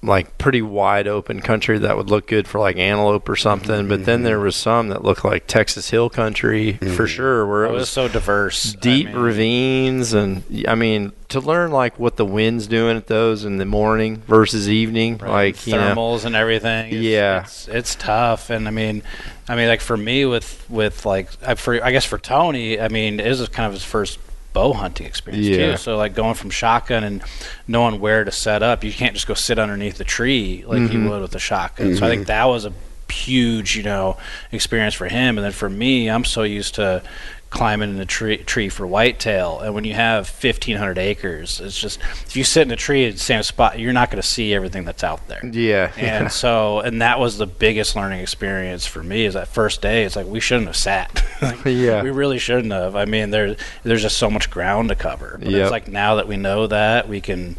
[0.07, 3.71] like pretty wide open country that would look good for like antelope or something.
[3.71, 3.89] Mm-hmm.
[3.89, 6.95] But then there was some that looked like Texas Hill country mm-hmm.
[6.95, 10.75] for sure, where it, it was, was, so diverse, deep I mean, ravines, and I
[10.75, 15.19] mean to learn like what the wind's doing at those in the morning versus evening,
[15.19, 15.31] right.
[15.31, 16.93] like thermals know, and everything.
[16.93, 19.03] It's, yeah, it's, it's tough, and I mean,
[19.49, 23.21] I mean, like for me with with like for I guess for Tony, I mean,
[23.21, 24.19] it was kind of his first
[24.57, 25.73] bow hunting experience yeah.
[25.73, 25.77] too.
[25.77, 27.23] So like going from shotgun and
[27.69, 31.05] knowing where to set up, you can't just go sit underneath the tree like mm-hmm.
[31.05, 31.89] you would with a shotgun.
[31.89, 31.97] Mm-hmm.
[31.97, 32.29] So I think mm-hmm.
[32.29, 32.73] that was a
[33.13, 34.17] huge, you know,
[34.53, 35.37] experience for him.
[35.37, 37.03] And then for me, I'm so used to
[37.51, 39.61] climbing in a tree, tree for whitetail.
[39.61, 43.15] And when you have 1,500 acres, it's just if you sit in a tree at
[43.15, 45.45] the same spot, you're not going to see everything that's out there.
[45.45, 45.93] Yeah.
[45.97, 49.25] And so, and that was the biggest learning experience for me.
[49.25, 50.05] Is that first day?
[50.05, 51.25] It's like we shouldn't have sat.
[51.43, 52.03] like, yeah.
[52.03, 52.97] We really shouldn't have.
[52.97, 55.39] I mean, there's there's just so much ground to cover.
[55.41, 55.63] But yep.
[55.63, 57.57] it's like now that we know that, we can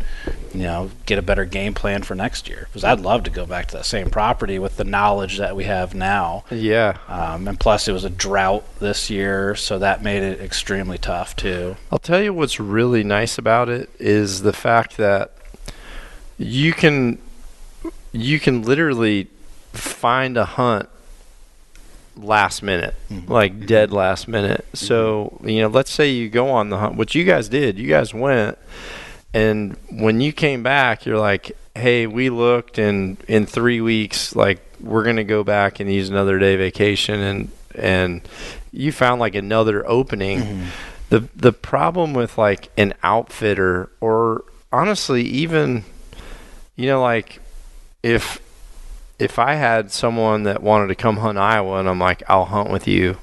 [0.57, 2.67] you know, get a better game plan for next year.
[2.67, 5.65] Because I'd love to go back to that same property with the knowledge that we
[5.65, 6.45] have now.
[6.49, 6.97] Yeah.
[7.07, 11.35] Um, and plus, it was a drought this year, so that made it extremely tough
[11.35, 11.77] too.
[11.91, 15.31] I'll tell you what's really nice about it is the fact that
[16.37, 17.19] you can
[18.11, 19.27] you can literally
[19.73, 20.89] find a hunt
[22.15, 23.31] last minute, mm-hmm.
[23.31, 24.65] like dead last minute.
[24.67, 24.85] Mm-hmm.
[24.85, 27.77] So, you know, let's say you go on the hunt, which you guys did.
[27.77, 28.57] You guys went
[29.33, 34.59] and when you came back, you're like, "Hey, we looked, and in three weeks, like
[34.79, 38.21] we're gonna go back and use another day vacation." And and
[38.71, 40.39] you found like another opening.
[40.39, 40.65] Mm-hmm.
[41.09, 45.85] The the problem with like an outfitter or honestly even
[46.75, 47.39] you know like
[48.03, 48.39] if
[49.17, 52.69] if I had someone that wanted to come hunt Iowa and I'm like I'll hunt
[52.69, 53.17] with you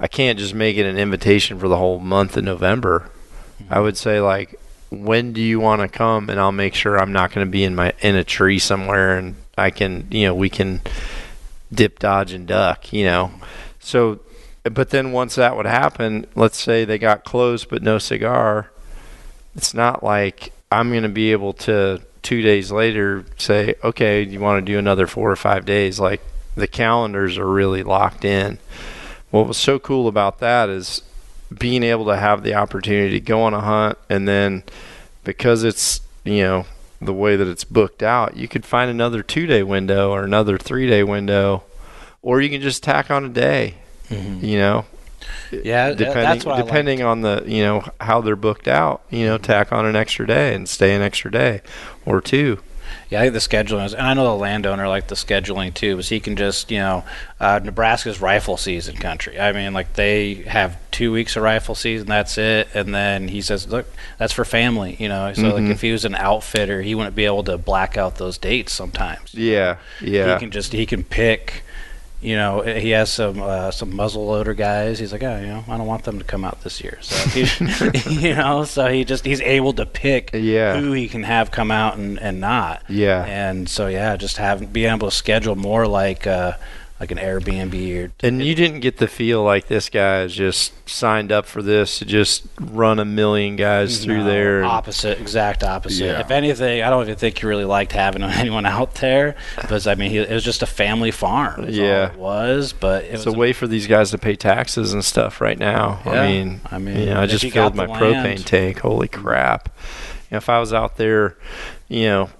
[0.00, 3.10] I can't just make it an invitation for the whole month of November.
[3.62, 3.74] Mm-hmm.
[3.74, 4.58] I would say like
[4.90, 7.62] when do you want to come and I'll make sure I'm not going to be
[7.62, 10.80] in my in a tree somewhere and I can, you know, we can
[11.72, 13.30] dip dodge and duck, you know.
[13.78, 14.20] So
[14.64, 18.70] but then once that would happen, let's say they got close but no cigar,
[19.54, 24.40] it's not like I'm going to be able to 2 days later say, "Okay, you
[24.40, 26.20] want to do another 4 or 5 days?" Like
[26.54, 28.58] the calendars are really locked in
[29.30, 31.02] what was so cool about that is
[31.56, 34.62] being able to have the opportunity to go on a hunt and then
[35.24, 36.64] because it's you know
[37.00, 40.58] the way that it's booked out you could find another two day window or another
[40.58, 41.62] three day window
[42.22, 43.74] or you can just tack on a day
[44.10, 44.44] Mm-hmm.
[44.44, 44.84] you know
[45.52, 49.24] Yeah, depending that's what I depending on the you know how they're booked out you
[49.26, 51.60] know tack on an extra day and stay an extra day
[52.04, 52.58] or two
[53.08, 55.94] Yeah, I think the scheduling is, and I know the landowner like the scheduling too,
[55.94, 57.04] because he can just, you know,
[57.38, 59.38] uh, Nebraska's rifle season country.
[59.38, 63.42] I mean, like they have two weeks of rifle season, that's it, and then he
[63.42, 63.86] says, look,
[64.18, 65.32] that's for family, you know.
[65.34, 65.70] So like Mhm.
[65.70, 69.34] if he was an outfitter, he wouldn't be able to black out those dates sometimes.
[69.34, 71.62] yeah yeah He can just he can pick.
[72.22, 74.98] You know, he has some uh, some muzzle loader guys.
[74.98, 76.98] He's like, oh, you know, I don't want them to come out this year.
[77.00, 77.46] So, he,
[78.28, 80.78] you know, so he just he's able to pick Yeah.
[80.78, 82.82] who he can have come out and, and not.
[82.90, 86.52] yeah And so yeah, just having being able to schedule more like uh,
[87.00, 90.74] like an Airbnb or And you didn't get the feel like this guy is just
[90.88, 94.64] signed up for this to just run a million guys through No, there.
[94.64, 96.04] Opposite, exact opposite.
[96.04, 96.20] Yeah.
[96.20, 99.94] If anything, I don't even think he really liked having anyone out there because I
[99.94, 101.64] mean, he, it was just a family farm.
[101.64, 102.12] is all Yeah.
[102.12, 102.74] it was.
[102.74, 105.58] But it it's was a way for these guys to pay taxes and stuff right
[105.58, 106.00] now.
[106.04, 106.12] Yeah.
[106.12, 108.80] I mean, I mean, you know, I just filled my the propane tank.
[108.80, 109.70] Holy crap!
[110.30, 111.38] You know, if I was out there,
[111.88, 112.30] you know,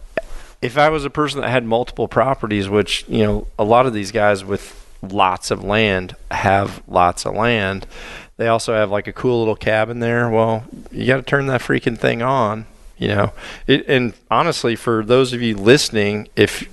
[0.62, 3.92] if I was a person that had multiple properties, which you know, a lot of
[3.92, 7.86] these guys with lots of land have lots of land.
[8.36, 10.28] They also have like a cool little cabin there.
[10.30, 12.66] Well, you got to turn that freaking thing on.
[12.98, 13.32] You know,
[13.66, 16.68] it, and honestly, for those of you listening, if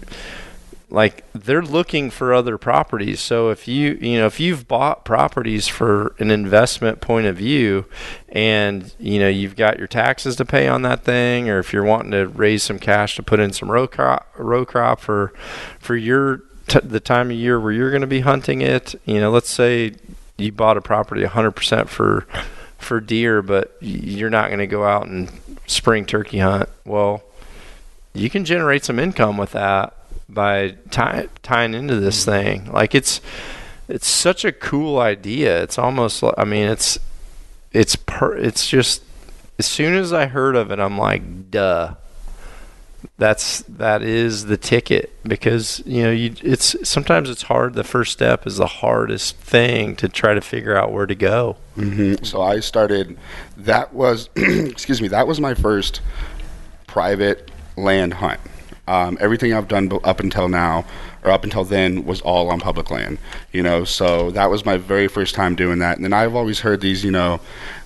[0.90, 3.20] like they're looking for other properties.
[3.20, 7.86] So if you you know if you've bought properties for an investment point of view
[8.30, 11.84] and you know you've got your taxes to pay on that thing or if you're
[11.84, 15.34] wanting to raise some cash to put in some row crop, row crop for
[15.80, 19.20] for your t- the time of year where you're going to be hunting it you
[19.20, 19.94] know let's say
[20.38, 22.26] you bought a property 100% for
[22.78, 25.30] for deer but you're not going to go out and
[25.66, 27.24] spring turkey hunt well
[28.14, 29.94] you can generate some income with that
[30.30, 32.72] by tie, tying into this thing.
[32.72, 33.22] Like it's
[33.88, 35.62] it's such a cool idea.
[35.64, 37.00] It's almost I mean it's
[37.72, 39.04] it's per, it's just
[39.60, 41.96] as soon as I heard of it, I'm like, duh.
[43.20, 47.74] That's that is the ticket because you know you it's sometimes it's hard.
[47.76, 51.58] The first step is the hardest thing to try to figure out where to go.
[51.76, 53.18] hmm So I started.
[53.56, 55.08] That was, excuse me.
[55.10, 56.02] That was my first
[56.88, 58.40] private land hunt.
[58.88, 60.86] Um, everything I've done up until now,
[61.24, 63.18] or up until then, was all on public land.
[63.52, 65.98] You know, so that was my very first time doing that.
[65.98, 67.40] And then I've always heard these, you know,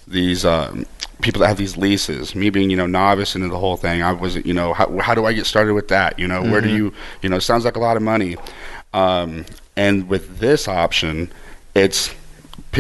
[0.08, 0.86] these um,
[1.22, 2.36] people that have these leases.
[2.36, 5.16] Me being, you know, novice into the whole thing, I was, you know, how, how
[5.16, 6.20] do I get started with that?
[6.20, 8.38] You know, where do you, you know, sounds like a lot of money.
[8.94, 11.32] Um, and with this option,
[11.76, 12.14] it's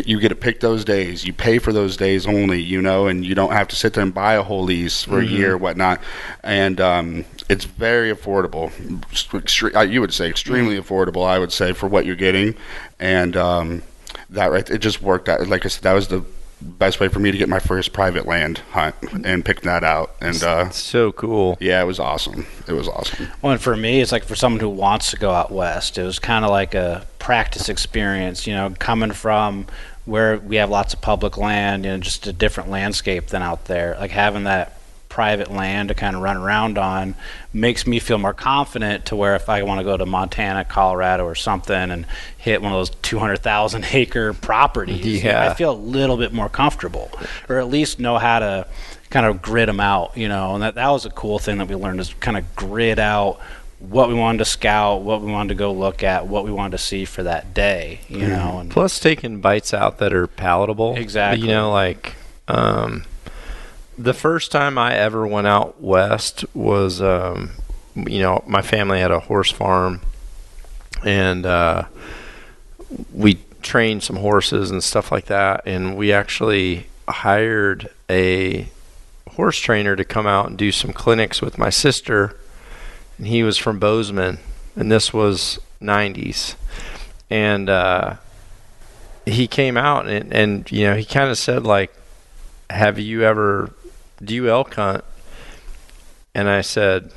[0.05, 1.25] you get to pick those days.
[1.25, 4.03] You pay for those days only, you know, and you don't have to sit there
[4.03, 5.99] and buy a whole lease for a year or whatnot.
[6.43, 8.71] And um, it's very affordable.
[9.11, 11.25] Extre- you would say extremely affordable.
[11.25, 12.55] I would say for what you're getting,
[12.99, 13.83] and um,
[14.29, 15.45] that right, it just worked out.
[15.47, 16.23] Like I said, that was the
[16.61, 18.95] best way for me to get my first private land hunt
[19.25, 20.15] and pick that out.
[20.21, 21.57] And uh, So cool.
[21.59, 22.45] yeah, it was awesome.
[22.67, 23.27] It was awesome.
[23.41, 26.03] Well, and for me, it's like for someone who wants to go out west, it
[26.03, 29.67] was kind of like a practice experience, you know, coming from
[30.05, 33.95] where we have lots of public land and just a different landscape than out there.
[33.99, 34.77] Like having that
[35.11, 37.13] private land to kind of run around on
[37.53, 41.25] makes me feel more confident to where if I want to go to Montana, Colorado,
[41.25, 42.05] or something and
[42.37, 45.51] hit one of those 200,000 acre properties, Yeah.
[45.51, 47.11] I feel a little bit more comfortable
[47.49, 48.67] or at least know how to
[49.09, 50.53] kind of grid them out, you know.
[50.53, 53.39] And that, that was a cool thing that we learned is kind of grid out
[53.79, 56.71] what we wanted to scout, what we wanted to go look at, what we wanted
[56.71, 58.59] to see for that day, you know.
[58.59, 60.95] And Plus, taking bites out that are palatable.
[60.95, 61.47] Exactly.
[61.47, 62.15] You know, like
[62.47, 63.03] um,
[64.03, 67.51] the first time I ever went out west was, um,
[67.95, 70.01] you know, my family had a horse farm,
[71.03, 71.85] and uh,
[73.13, 75.61] we trained some horses and stuff like that.
[75.65, 78.69] And we actually hired a
[79.31, 82.35] horse trainer to come out and do some clinics with my sister.
[83.17, 84.39] And he was from Bozeman,
[84.75, 86.55] and this was 90s.
[87.29, 88.15] And uh,
[89.25, 91.93] he came out and, and you know, he kind of said, like,
[92.69, 93.73] have you ever,
[94.23, 95.03] do you elk hunt?
[96.33, 97.11] And I said,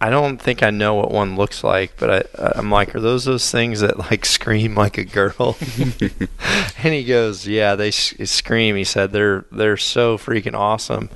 [0.00, 3.24] I don't think I know what one looks like, but I, I'm like, are those
[3.24, 5.56] those things that like scream like a girl?
[6.82, 8.76] and he goes, yeah, they scream.
[8.76, 11.10] He said they're they're so freaking awesome.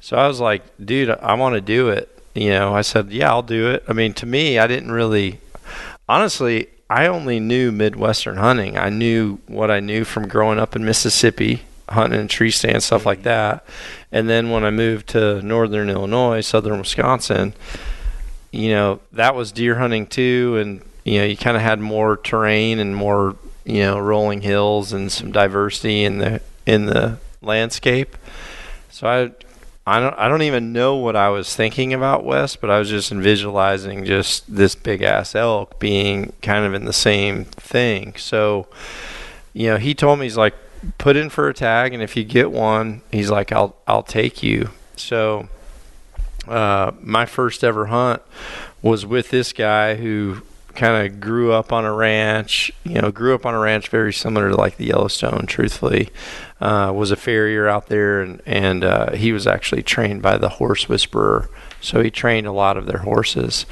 [0.00, 2.12] So I was like, dude, I want to do it.
[2.34, 3.84] You know, I said, yeah, I'll do it.
[3.88, 5.40] I mean, to me, I didn't really,
[6.08, 8.76] honestly, I only knew Midwestern hunting.
[8.76, 13.06] I knew what I knew from growing up in Mississippi, hunting in tree stands, stuff
[13.06, 13.24] like mm-hmm.
[13.24, 13.64] that.
[14.12, 17.54] And then when I moved to northern Illinois, southern Wisconsin,
[18.50, 20.56] you know, that was deer hunting too.
[20.60, 24.92] And, you know, you kind of had more terrain and more, you know, rolling hills
[24.92, 28.16] and some diversity in the, in the landscape.
[28.90, 29.30] So I,
[29.88, 32.88] I don't, I don't even know what I was thinking about West, but I was
[32.88, 38.14] just visualizing just this big ass elk being kind of in the same thing.
[38.16, 38.66] So,
[39.52, 40.54] you know, he told me he's like,
[40.98, 44.42] put in for a tag, and if you get one, he's like, I'll, I'll take
[44.42, 44.70] you.
[44.96, 45.48] So,
[46.48, 48.22] uh, my first ever hunt
[48.82, 50.42] was with this guy who
[50.76, 52.70] kind of grew up on a ranch.
[52.84, 55.46] You know, grew up on a ranch very similar to like the Yellowstone.
[55.46, 56.10] Truthfully,
[56.60, 60.50] uh, was a farrier out there, and and uh, he was actually trained by the
[60.50, 63.66] Horse Whisperer, so he trained a lot of their horses.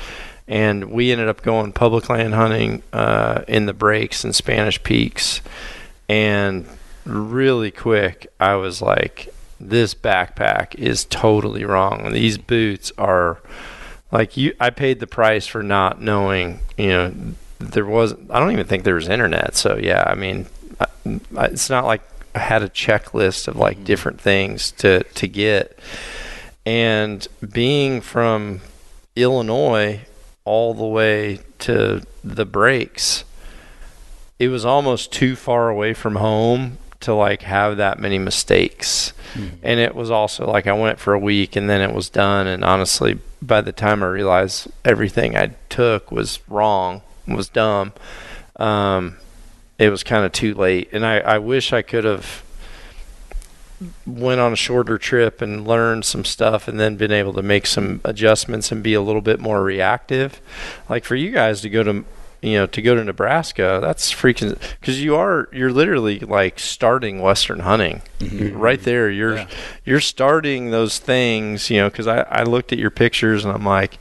[0.47, 5.41] And we ended up going public land hunting uh, in the breaks and Spanish Peaks,
[6.09, 6.67] and
[7.05, 12.13] really quick, I was like, this backpack is totally wrong.
[12.13, 13.41] These boots are
[14.11, 14.55] like you.
[14.61, 16.61] I paid the price for not knowing.
[16.77, 17.15] You know,
[17.59, 18.15] there was.
[18.31, 19.57] I don't even think there was internet.
[19.57, 20.47] So yeah, I mean,
[20.81, 20.87] I,
[21.47, 22.03] it's not like
[22.35, 23.85] I had a checklist of like mm-hmm.
[23.85, 25.79] different things to to get.
[26.67, 28.61] And being from
[29.17, 30.01] Illinois
[30.45, 33.25] all the way to the breaks,
[34.39, 39.13] it was almost too far away from home to like have that many mistakes.
[39.35, 39.57] Mm-hmm.
[39.63, 42.47] And it was also like I went for a week and then it was done.
[42.47, 47.93] And honestly, by the time I realized everything I took was wrong, was dumb,
[48.57, 49.19] um,
[49.79, 50.89] it was kind of too late.
[50.93, 52.43] And I, I wish I could have
[54.07, 57.67] went on a shorter trip and learned some stuff and then been able to make
[57.67, 60.41] some adjustments and be a little bit more reactive.
[60.89, 62.05] Like for you guys to go to
[62.45, 67.21] you know to go to Nebraska, that's freaking because you are you're literally like starting
[67.21, 68.57] Western hunting mm-hmm.
[68.57, 69.11] right there.
[69.11, 69.49] You're yeah.
[69.85, 71.89] you're starting those things, you know.
[71.89, 73.99] Because I I looked at your pictures and I'm like,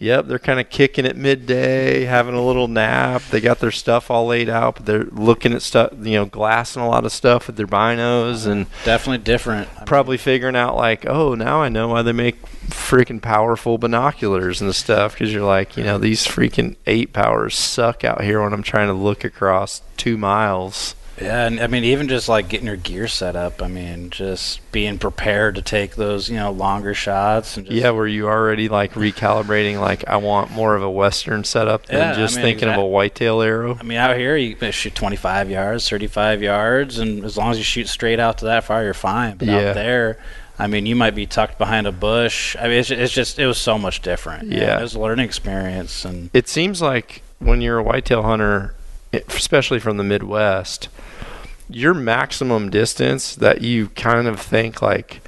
[0.00, 3.20] Yep, they're kind of kicking it midday, having a little nap.
[3.30, 6.80] They got their stuff all laid out, but they're looking at stuff, you know, glassing
[6.80, 9.68] a lot of stuff with their binos and definitely different.
[9.84, 14.74] Probably figuring out like, oh, now I know why they make freaking powerful binoculars and
[14.74, 18.62] stuff because you're like, you know, these freaking eight powers suck out here when I'm
[18.62, 20.94] trying to look across two miles.
[21.20, 23.62] Yeah, and I mean, even just like getting your gear set up.
[23.62, 27.56] I mean, just being prepared to take those, you know, longer shots.
[27.56, 29.80] And yeah, were you already like recalibrating?
[29.80, 32.84] Like, I want more of a western setup than yeah, just I mean, thinking exactly.
[32.84, 33.76] of a whitetail arrow.
[33.78, 37.58] I mean, out here you can shoot 25 yards, 35 yards, and as long as
[37.58, 39.36] you shoot straight out to that far, you're fine.
[39.36, 39.56] But yeah.
[39.56, 40.18] out there,
[40.58, 42.56] I mean, you might be tucked behind a bush.
[42.58, 44.48] I mean, it's, it's just it was so much different.
[44.48, 48.74] Yeah, it was a learning experience, and it seems like when you're a whitetail hunter,
[49.12, 50.88] especially from the Midwest
[51.72, 55.22] your maximum distance that you kind of think like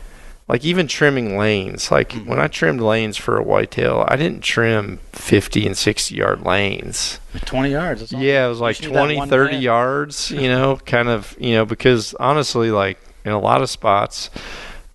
[0.49, 2.29] like even trimming lanes like mm-hmm.
[2.29, 7.21] when i trimmed lanes for a whitetail i didn't trim 50 and 60 yard lanes
[7.45, 11.65] 20 yards yeah it was like 20 30 yards you know kind of you know
[11.65, 14.29] because honestly like in a lot of spots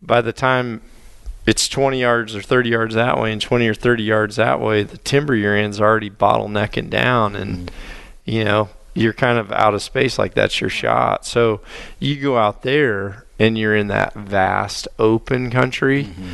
[0.01, 0.81] by the time
[1.45, 4.83] it's 20 yards or 30 yards that way and 20 or 30 yards that way
[4.83, 7.75] the timber you're in is already bottlenecking down and mm-hmm.
[8.25, 11.25] you know you're kind of out of space like that's your shot.
[11.25, 11.61] So
[11.99, 16.31] you go out there and you're in that vast open country mm-hmm.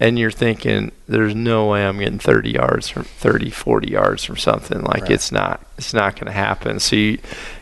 [0.00, 4.36] and you're thinking there's no way i'm getting 30 yards from 30 40 yards from
[4.36, 4.82] something.
[4.82, 5.12] Like right.
[5.12, 6.80] it's not it's not going to happen.
[6.80, 7.18] So you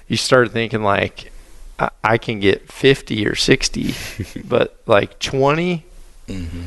[0.09, 1.31] you start thinking like
[1.79, 3.95] I, I can get 50 or 60
[4.47, 5.85] but like 20
[6.29, 6.63] mm-hmm.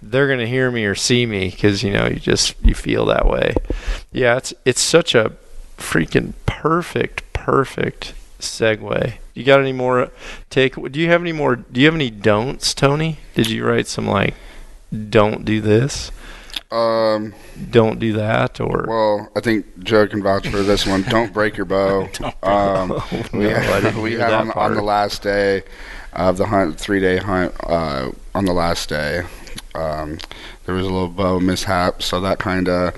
[0.00, 3.06] They're going to hear me or see me because you know you just you feel
[3.06, 3.54] that way.
[4.12, 5.32] Yeah it's it's such a
[5.78, 9.14] freaking perfect, perfect segue.
[9.34, 10.10] You got any more
[10.50, 10.74] take?
[10.74, 11.56] Do you have any more?
[11.56, 13.18] Do you have any don'ts, Tony?
[13.34, 14.34] Did you write some like,
[15.08, 16.10] don't do this?
[16.70, 17.32] Um,
[17.70, 21.02] don't do that or well, I think Joe can vouch for this one.
[21.02, 22.08] Don't break your bow.
[22.42, 22.90] um,
[23.32, 25.62] we No, had, we had on, on the last day
[26.12, 27.54] of the hunt, three day hunt.
[27.62, 29.22] Uh, on the last day,
[29.74, 30.18] um,
[30.66, 32.94] there was a little bow mishap, so that kind of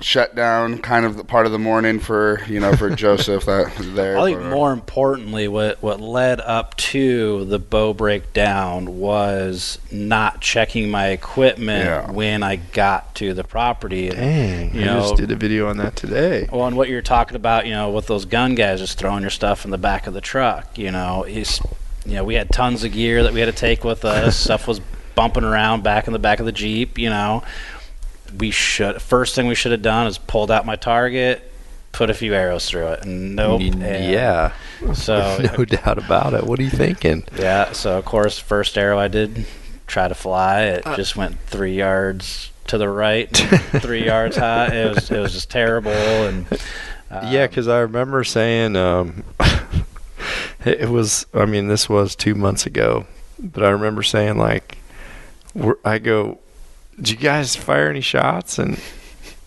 [0.00, 3.76] shut down kind of the part of the morning for you know for Joseph that
[3.76, 4.18] was there.
[4.18, 10.40] I think but, more importantly, what what led up to the bow breakdown was not
[10.40, 12.10] checking my equipment Yeah.
[12.10, 14.08] when I got to the property.
[14.08, 16.88] And, dang You i know- just did a video on that today Well, and what
[16.88, 19.78] you're talking about, you know, with those gun guys just throwing your stuff in the
[19.78, 21.60] back of the truck, you know, is,
[22.06, 24.36] you know, we had tons of gear that we had to take with us.
[24.44, 24.80] Stuff was
[25.14, 27.42] bumping around back in the back of the jeep, you know.
[28.38, 31.50] We should first thing we should have done is pulled out my target,
[31.92, 33.60] put a few arrows through it, and nope.
[33.60, 34.52] and yeah
[34.94, 38.98] So no doubt about it what are you thinking yeah, so of course, first arrow
[38.98, 39.46] I did
[39.86, 40.96] try to fly, it Uh.
[40.96, 43.28] just went three yards to the right,
[43.80, 44.66] three yards high.
[44.68, 46.46] It was it was just terrible, and
[47.10, 49.24] Yeah, um, because I remember saying um,
[50.64, 51.26] it was.
[51.34, 53.06] I mean, this was two months ago,
[53.40, 54.78] but I remember saying like,
[55.54, 56.38] we're, I go,
[57.00, 58.78] "Did you guys fire any shots?" And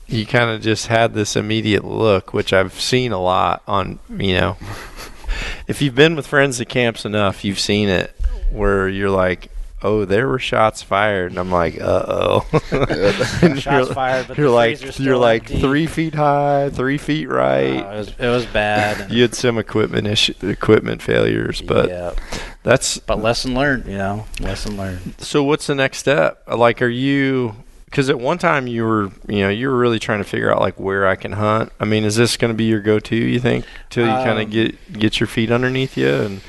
[0.08, 3.99] you kind of just had this immediate look, which I've seen a lot on.
[4.10, 4.58] You know,
[5.68, 8.16] if you've been with friends at camps enough, you've seen it
[8.51, 9.49] where you're like.
[9.86, 12.45] Oh, there were shots fired, and I'm like, uh oh.
[13.60, 15.60] shots fired, but You're the like you're still like empty.
[15.60, 17.82] three feet high, three feet right.
[17.84, 19.12] Uh, it was it was bad.
[19.12, 22.14] you had some equipment issue, equipment failures, but yeah,
[22.64, 25.16] that's but lesson learned, you know, lesson learned.
[25.20, 25.43] so.
[25.43, 26.43] What's the next step?
[26.47, 27.55] Like, are you?
[27.86, 30.59] Because at one time you were, you know, you were really trying to figure out
[30.61, 31.72] like where I can hunt.
[31.80, 33.16] I mean, is this going to be your go-to?
[33.16, 36.41] You think till you kind Um, of get get your feet underneath you and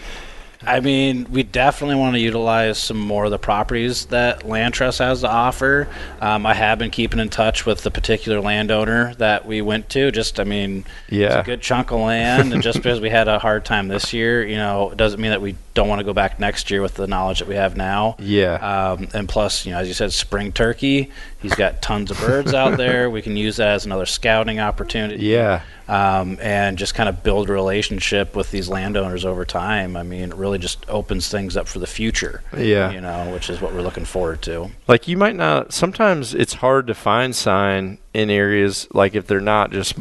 [0.67, 5.21] I mean, we definitely want to utilize some more of the properties that LandTrust has
[5.21, 5.89] to offer.
[6.23, 10.11] Um, I have been keeping in touch with the particular landowner that we went to.
[10.11, 13.29] Just, I mean, it's yeah, a good chunk of land, and just because we had
[13.29, 16.05] a hard time this year, you know, it doesn't mean that we don't want to
[16.05, 18.14] go back next year with the knowledge that we have now.
[18.20, 18.55] yeah,
[18.93, 21.11] Um, and plus, you know, as you said, spring turkey.
[21.43, 23.11] He's got tons of birds out there.
[23.11, 25.25] We can use that as another scouting opportunity.
[25.27, 25.62] yeah.
[25.87, 29.97] Um, and just kind of build a relationship with these landowners over time.
[29.99, 32.43] I mean, it really just opens things up for the future.
[32.57, 32.91] Yeah.
[32.91, 34.70] You know, which is what we're looking forward to.
[34.89, 35.75] Like you might not.
[35.75, 39.95] Sometimes it's hard to find sign in areas like if they're not just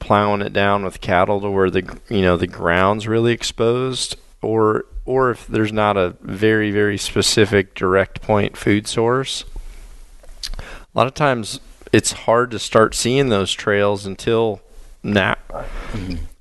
[0.00, 4.86] plowing it down with cattle to where the you know the ground's really exposed, or
[5.08, 9.44] or if there's not a very very specific direct point food source.
[10.58, 10.62] A
[10.94, 11.60] lot of times
[11.92, 14.60] it's hard to start seeing those trails until
[15.02, 15.36] now.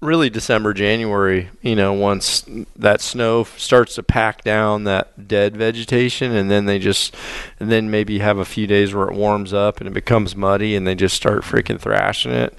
[0.01, 2.45] Really, December, January, you know, once
[2.76, 7.15] that snow starts to pack down that dead vegetation, and then they just,
[7.59, 10.76] and then maybe have a few days where it warms up and it becomes muddy,
[10.76, 12.55] and they just start freaking thrashing it.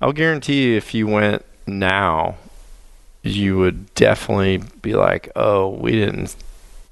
[0.00, 2.36] I'll guarantee you, if you went now,
[3.22, 6.34] you would definitely be like, "Oh, we didn't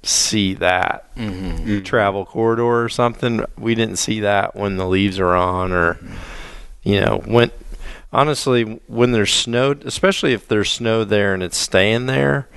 [0.03, 1.81] see that Mm-hmm.
[1.81, 3.43] travel corridor or something.
[3.57, 5.97] We didn't see that when the leaves are on, or
[6.83, 7.51] you know, when
[8.13, 12.47] honestly, when there's snow, especially if there's snow there and it's staying there.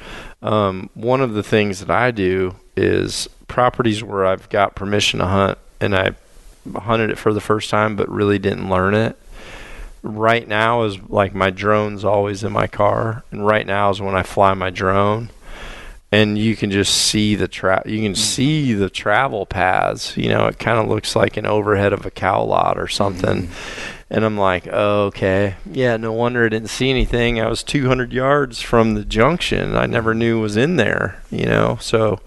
[0.43, 5.27] Um, one of the things that I do is properties where I've got permission to
[5.27, 6.13] hunt and I
[6.75, 9.17] hunted it for the first time, but really didn't learn it.
[10.03, 14.17] Right now is like my drone's always in my car, and right now is when
[14.17, 15.31] I fly my drone.
[16.11, 18.17] And you can just see the tra- you can hmm.
[18.17, 22.11] see the travel paths you know it kind of looks like an overhead of a
[22.11, 23.47] cow lot or something.
[23.47, 23.53] Hmm.
[24.11, 25.55] And i'm like oh, okay.
[25.71, 27.41] Yeah no wonder i didn't see anything.
[27.41, 29.75] I was 200 yards from the junction.
[29.75, 30.19] I never hmm.
[30.19, 31.79] knew was in there you know?
[31.81, 32.21] So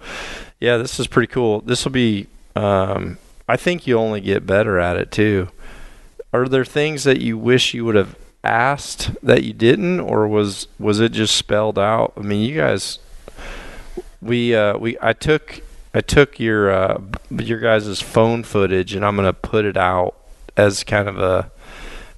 [0.58, 1.60] yeah this is pretty cool.
[1.60, 3.18] This will be um,
[3.48, 5.48] i think you only get better at it too
[6.42, 10.68] are there things that you wish you would have asked that you didn't or was
[10.78, 12.98] was it just spelled out i mean you guys
[14.26, 15.60] we uh we I took
[15.94, 20.14] I took your uh your guys' phone footage and I'm gonna put it out
[20.56, 21.50] as kind of a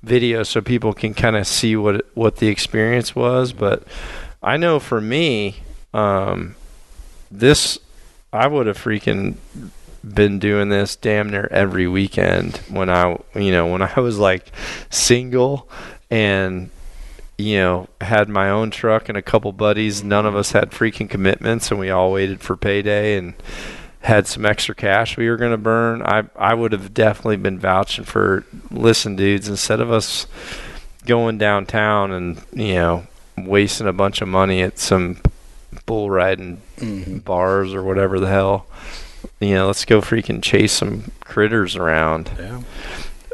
[0.03, 3.53] video so people can kind of see what what the experience was.
[3.53, 3.85] But
[4.43, 5.57] I know for me,
[5.93, 6.57] um,
[7.31, 7.79] this
[8.33, 9.37] I would have freaking
[10.14, 14.50] been doing this damn near every weekend when I you know when I was like
[14.90, 15.68] single
[16.11, 16.70] and
[17.40, 20.02] you know, had my own truck and a couple buddies.
[20.02, 23.34] None of us had freaking commitments, and we all waited for payday and
[24.00, 26.02] had some extra cash we were going to burn.
[26.02, 28.44] I I would have definitely been vouching for.
[28.72, 30.26] Listen, dudes, instead of us
[31.06, 33.06] going downtown and you know
[33.36, 35.20] wasting a bunch of money at some
[35.86, 37.18] bull riding Mm-hmm.
[37.18, 38.66] bars or whatever the hell.
[39.41, 42.30] You know, let's go freaking chase some critters around.
[42.39, 42.62] Yeah.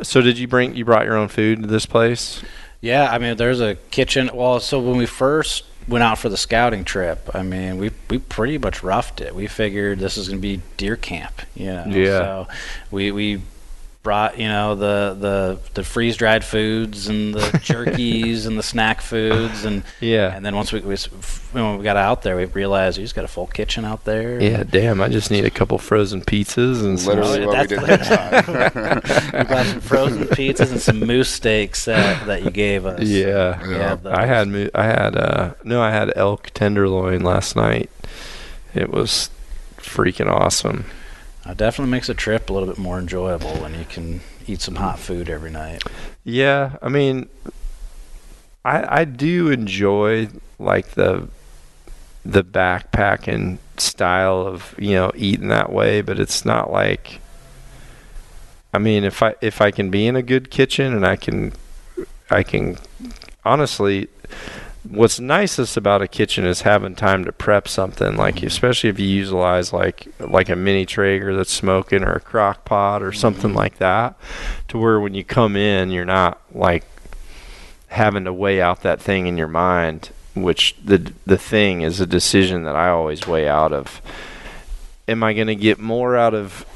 [0.02, 2.42] So did you bring you brought your own food to this place?
[2.80, 4.30] Yeah, I mean, there's a kitchen.
[4.34, 8.18] Well, so when we first went out for the scouting trip, I mean, we we
[8.18, 9.34] pretty much roughed it.
[9.34, 11.84] We figured this is going to be deer camp, you know.
[11.86, 12.18] Yeah.
[12.18, 12.48] So
[12.90, 13.42] we we
[14.04, 19.00] brought you know the the the freeze dried foods and the jerkies and the snack
[19.00, 20.36] foods and Yeah.
[20.36, 20.94] and then once we, we
[21.52, 24.40] when we got out there, we realized we just got a full kitchen out there.
[24.42, 27.82] Yeah, damn, I just need a couple frozen pizzas and Literally Oh, what we did
[27.82, 28.08] last
[28.44, 29.00] time.
[29.38, 33.00] we brought some frozen pizzas and some moose steaks that, that you gave us.
[33.02, 33.66] Yeah.
[33.66, 33.94] Yeah.
[33.94, 34.12] those.
[34.12, 37.88] I had mo- I had uh no I had elk tenderloin last night.
[38.74, 39.30] It was
[39.78, 40.84] freaking awesome.
[41.46, 44.76] It definitely makes a trip a little bit more enjoyable when you can eat some
[44.76, 45.82] hot food every night.
[46.24, 47.28] Yeah, I mean
[48.64, 50.28] I I do enjoy
[50.58, 51.28] like the
[52.24, 57.20] the backpacking style of, you know, eating that way, but it's not like
[58.72, 61.52] I mean, if I if I can be in a good kitchen and I can
[62.30, 62.76] I can
[63.44, 64.08] honestly
[64.88, 68.46] what's nicest about a kitchen is having time to prep something like mm-hmm.
[68.46, 73.02] especially if you utilize like like a mini Traeger that's smoking or a crock pot
[73.02, 73.58] or something mm-hmm.
[73.58, 74.16] like that
[74.68, 76.84] to where when you come in you're not like
[77.88, 82.06] having to weigh out that thing in your mind which the the thing is a
[82.06, 84.02] decision that I always weigh out of
[85.08, 86.66] am I going to get more out of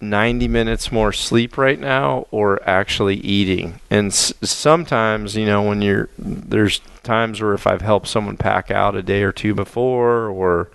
[0.00, 3.80] 90 minutes more sleep right now or actually eating.
[3.90, 8.70] And s- sometimes you know when you're there's times where if I've helped someone pack
[8.70, 10.70] out a day or two before or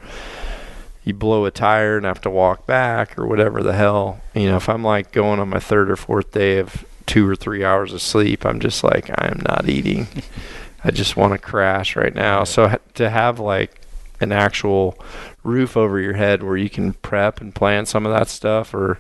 [1.03, 4.57] you blow a tire and have to walk back or whatever the hell you know
[4.57, 7.93] if I'm like going on my third or fourth day of two or three hours
[7.93, 10.07] of sleep I'm just like I am not eating.
[10.83, 12.43] I just want to crash right now.
[12.43, 13.79] So to have like
[14.19, 14.97] an actual
[15.43, 18.97] roof over your head where you can prep and plan some of that stuff or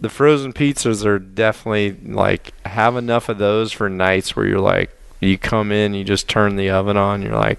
[0.00, 4.90] the frozen pizzas are definitely like have enough of those for nights where you're like
[5.20, 7.58] you come in you just turn the oven on you're like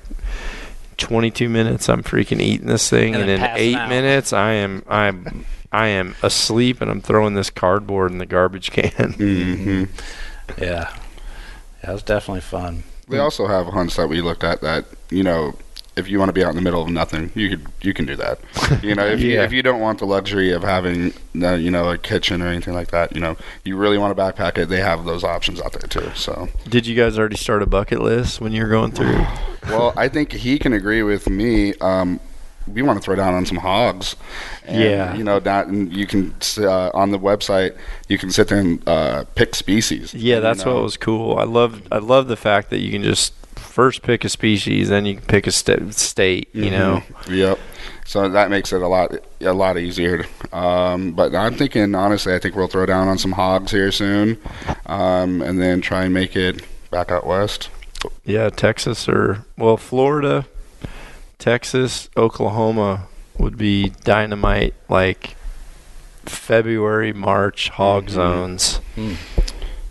[0.97, 3.89] 22 minutes I'm freaking eating this thing And and, in 8 out.
[3.89, 8.71] minutes I am I'm I am asleep and I'm throwing this cardboard in the garbage
[8.71, 9.83] can hmm
[10.61, 10.93] Yeah.
[11.83, 12.83] Yeah, it was definitely fun.
[13.09, 15.55] They also have hunts that we looked at that you know,
[15.97, 18.05] if you want to be out in the middle of nothing, you could you can
[18.05, 18.39] do that.
[18.83, 21.89] You know, if you if you don't want the luxury of having uh, you know
[21.89, 24.69] a kitchen or anything like that, you know, you really want to backpack it.
[24.69, 26.11] They have those options out there too.
[26.15, 29.25] So, did you guys already start a bucket list when you were going through
[29.63, 31.73] well, I think he can agree with me.
[31.75, 32.19] Um,
[32.71, 34.15] we want to throw down on some hogs.
[34.65, 35.15] And, Yeah.
[35.15, 37.75] You know, that and you can uh, on the website
[38.07, 40.13] you can sit there and uh, pick species.
[40.13, 40.75] Yeah, you that's know.
[40.75, 41.37] what was cool.
[41.37, 43.33] I love I love the fact that you can just
[43.77, 46.49] first pick a species, then you can pick a sta- state.
[46.51, 47.37] You know, Mhm.
[47.37, 47.59] Yep.
[48.07, 49.11] So that makes it a lot
[49.41, 50.25] a lot easier.
[50.51, 54.37] Um, but I'm thinking honestly, I think we'll throw down on some hogs here soon,
[54.87, 57.69] um, and then try and make it back out west.
[58.25, 60.45] yeah, Texas or well, Florida,
[61.37, 63.03] Texas, Oklahoma
[63.37, 64.73] would be dynamite.
[64.89, 65.35] Like
[66.25, 68.09] February, March hog Mhm.
[68.09, 68.79] zones.
[68.95, 69.13] Hmm.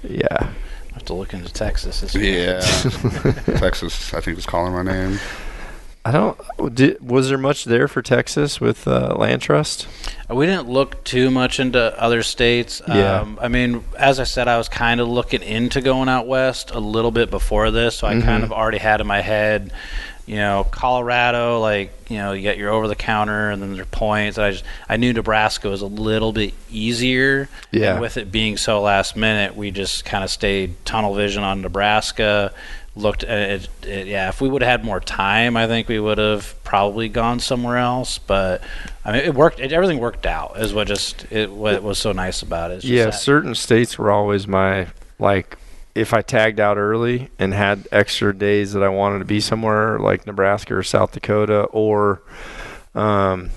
[0.02, 0.48] Yeah,
[0.96, 2.00] have to look into Texas.
[2.00, 2.14] This.
[2.14, 2.60] Yeah,
[3.58, 4.12] Texas.
[4.14, 5.18] I think is calling my name.
[6.04, 6.74] I don't.
[6.74, 9.86] Did, was there much there for Texas with uh, LandTrust?
[10.30, 12.80] We didn't look too much into other states.
[12.86, 13.20] Yeah.
[13.22, 16.70] Um, I mean, as I said, I was kind of looking into going out west
[16.70, 18.22] a little bit before this, so I Mhm.
[18.24, 19.72] kind of already had in my head,
[20.26, 23.82] you know, Colorado, like you know, you get your over the counter, and then there
[23.82, 24.38] are points.
[24.38, 27.48] I just I knew Nebraska was a little bit easier.
[27.70, 27.92] Yeah.
[27.92, 31.62] And with it being so last minute, we just kind of stayed tunnel vision on
[31.62, 32.52] Nebraska.
[32.96, 34.30] Looked at it, it, yeah.
[34.30, 37.76] If we would have had more time, I think we would have probably gone somewhere
[37.76, 38.18] else.
[38.18, 38.62] But
[39.04, 39.60] I mean, it worked.
[39.60, 40.58] It, everything worked out.
[40.58, 42.84] Is what just it what was so nice about it.
[42.84, 45.58] Yeah, that- certain states were always my like
[45.96, 49.98] if I tagged out early and had extra days that I wanted to be somewhere
[49.98, 52.20] like Nebraska or South Dakota or
[52.94, 53.50] um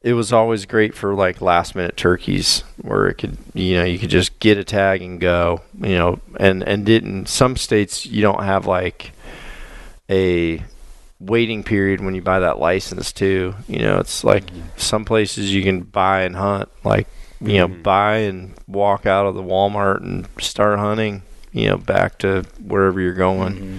[0.00, 3.98] it was always great for like last minute turkeys where it could you know you
[3.98, 8.22] could just get a tag and go you know and and didn't some states you
[8.22, 9.10] don't have like
[10.08, 10.62] a
[11.18, 14.44] waiting period when you buy that license too you know it's like
[14.76, 17.08] some places you can buy and hunt like
[17.40, 17.82] you know Mhm.
[17.82, 21.22] buy and walk out of the Walmart and start hunting
[21.52, 23.78] you know back to wherever you're going Mhm.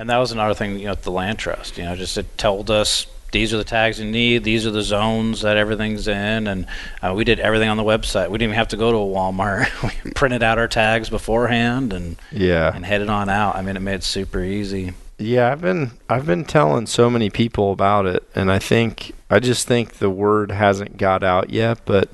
[0.00, 1.76] And that was another thing, you know, the LandTrust.
[1.76, 4.82] You know, just it told us these are the tags you need, these are the
[4.82, 6.66] zones that everything's in, and
[7.02, 8.28] uh, we did everything on the website.
[8.30, 9.66] We didn't even have to go to a Walmart.
[10.04, 13.56] we printed out our tags beforehand and yeah and headed on out.
[13.56, 14.92] I mean, it made it super easy.
[15.18, 19.40] Yeah, I've been I've been telling so many people about it, and I think I
[19.40, 21.80] just think the word hasn't got out yet.
[21.86, 22.08] But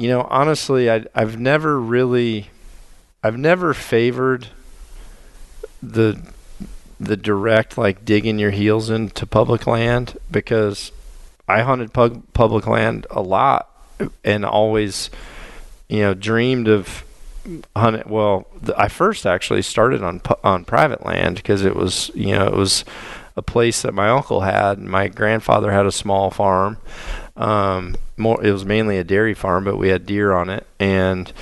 [0.00, 2.48] you know, honestly, I I've never really,
[3.22, 4.48] I've never favored
[5.82, 6.18] the
[6.98, 10.90] the direct like digging your heels into public land because
[11.46, 13.68] I hunted pub- public land a lot
[14.24, 15.10] and always,
[15.90, 17.04] you know, dreamed of
[17.76, 18.04] hunting.
[18.06, 22.46] Well, the, I first actually started on on private land because it was, you know,
[22.46, 22.86] it was
[23.36, 24.78] a place that my uncle had.
[24.78, 26.78] My grandfather had a small farm.
[27.40, 31.32] Um, more, it was mainly a dairy farm, but we had deer on it, and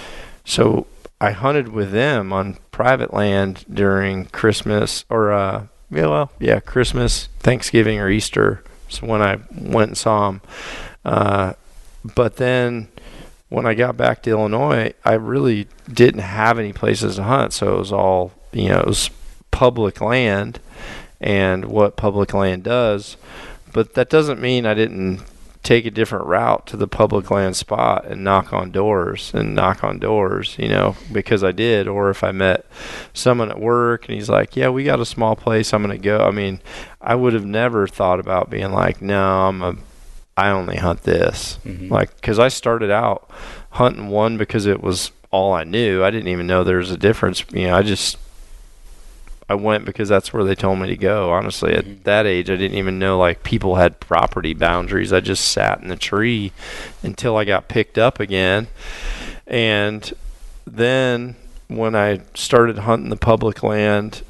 [0.45, 0.87] so
[1.21, 7.29] I hunted with them on private land during Christmas or uh, yeah, well, yeah, Christmas,
[7.41, 8.63] Thanksgiving, or Easter.
[8.89, 10.41] So when I went and saw them,
[11.05, 11.53] uh,
[12.15, 12.89] but then
[13.49, 17.75] when I got back to Illinois, I really didn't have any places to hunt, so
[17.75, 19.11] it was all you know, it was
[19.51, 20.61] public land
[21.21, 23.17] and what public land does.
[23.73, 25.23] But that doesn't mean I didn't
[25.63, 29.83] take a different route to the public land spot and knock on doors and knock
[29.83, 31.89] on doors, you know, because I did.
[31.89, 32.67] Or if I met
[33.13, 36.21] someone at work and he's like, "Yeah, we got a small place, I'm gonna go."
[36.21, 36.61] I mean,
[37.01, 39.77] I would have never thought about being like, "No, I'm a,
[40.37, 41.93] I only hunt this." Mm-hmm.
[41.93, 43.31] Like, because I started out
[43.71, 46.03] hunting one because it was all I knew.
[46.05, 47.45] I didn't even know there was a difference.
[47.53, 48.17] You know, I just
[49.49, 51.31] I went because that's where they told me to go.
[51.33, 52.03] Honestly, at mm-hmm.
[52.03, 55.13] that age, I didn't even know like people had property boundaries.
[55.13, 56.53] I just sat in the tree
[57.03, 58.67] until I got picked up again.
[59.47, 60.13] And
[60.67, 61.37] then
[61.69, 64.23] when I started hunting the public land,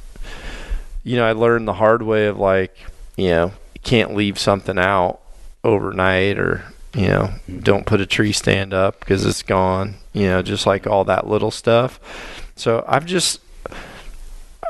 [1.02, 2.76] you know, I learned the hard way of like,
[3.16, 5.20] you know, you can't leave something out
[5.64, 6.64] overnight or,
[6.94, 7.58] you know, mm-hmm.
[7.60, 11.26] don't put a tree stand up because it's gone, you know, just like all that
[11.26, 11.98] little stuff.
[12.54, 13.40] So I've just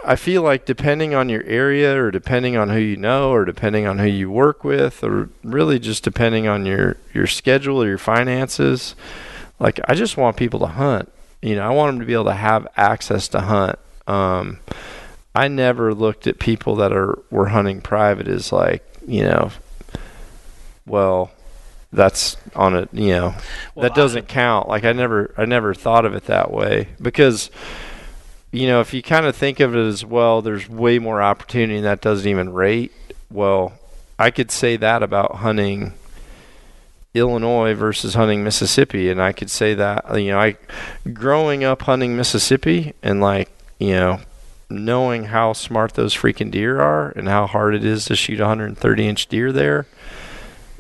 [0.05, 3.86] I feel like depending on your area or depending on who you know or depending
[3.86, 7.99] on who you work with or really just depending on your your schedule or your
[7.99, 8.95] finances,
[9.59, 11.11] like I just want people to hunt.
[11.43, 13.78] You know, I want them to be able to have access to hunt.
[14.07, 14.59] Um,
[15.34, 19.51] I never looked at people that are were hunting private as like, you know,
[20.86, 21.30] well,
[21.93, 23.34] that's on a you know
[23.74, 24.68] well, that doesn't I, count.
[24.68, 27.51] Like I never I never thought of it that way because
[28.51, 31.80] you know, if you kind of think of it as well, there's way more opportunity
[31.80, 32.92] that doesn't even rate.
[33.30, 33.74] Well,
[34.18, 35.92] I could say that about hunting
[37.14, 40.57] Illinois versus hunting Mississippi, and I could say that you know, I
[41.12, 44.20] growing up hunting Mississippi and like you know,
[44.70, 48.44] knowing how smart those freaking deer are and how hard it is to shoot a
[48.44, 49.86] 130 inch deer there.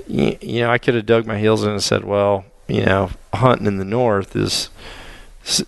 [0.06, 3.10] You, you know, I could have dug my heels in and said, well, you know,
[3.32, 4.68] hunting in the north is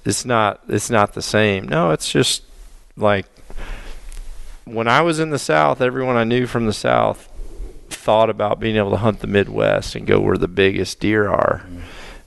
[0.05, 1.69] it's not it's not the same.
[1.69, 2.43] No, it's just
[2.97, 3.27] like
[4.65, 7.29] when I was in the South, everyone I knew from the South
[7.89, 11.65] thought about being able to hunt the Midwest and go where the biggest deer are.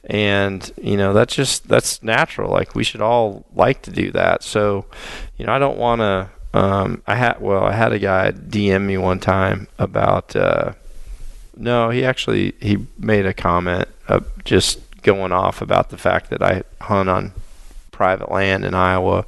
[0.05, 2.51] And you know that's just that's natural.
[2.51, 4.43] Like we should all like to do that.
[4.43, 4.85] So,
[5.37, 6.29] you know, I don't want to.
[6.55, 10.35] Um, I had well, I had a guy DM me one time about.
[10.35, 10.73] Uh,
[11.55, 16.41] no, he actually he made a comment uh, just going off about the fact that
[16.41, 17.33] I hunt on
[17.93, 19.25] private land in Iowa.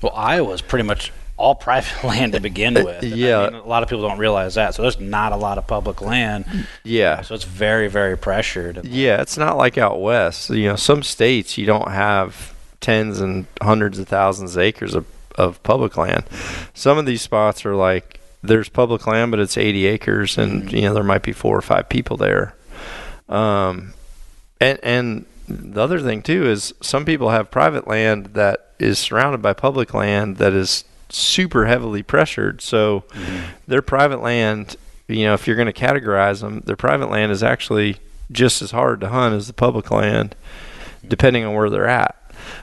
[0.00, 3.02] Well, Iowa's pretty much all private land to begin uh, with.
[3.04, 4.74] yeah, I mean, a lot of people don't realize that.
[4.74, 6.66] So there's not a lot of public land.
[6.84, 7.20] Yeah.
[7.22, 8.84] So it's very, very pressured.
[8.84, 10.48] Yeah, it's not like out west.
[10.50, 15.06] You know, some states you don't have tens and hundreds of thousands of acres of,
[15.34, 16.24] of public land.
[16.72, 20.76] Some of these spots are like there's public land, but it's 80 acres, and mm-hmm.
[20.76, 22.54] you know there might be four or five people there.
[23.28, 23.92] Um,
[24.60, 29.42] and and the other thing too is some people have private land that is surrounded
[29.42, 32.62] by public land that is super heavily pressured.
[32.62, 33.52] So mm-hmm.
[33.66, 34.76] their private land,
[35.08, 37.96] you know, if you're going to categorize them, their private land is actually
[38.30, 40.36] just as hard to hunt as the public land,
[41.06, 42.16] depending on where they're at.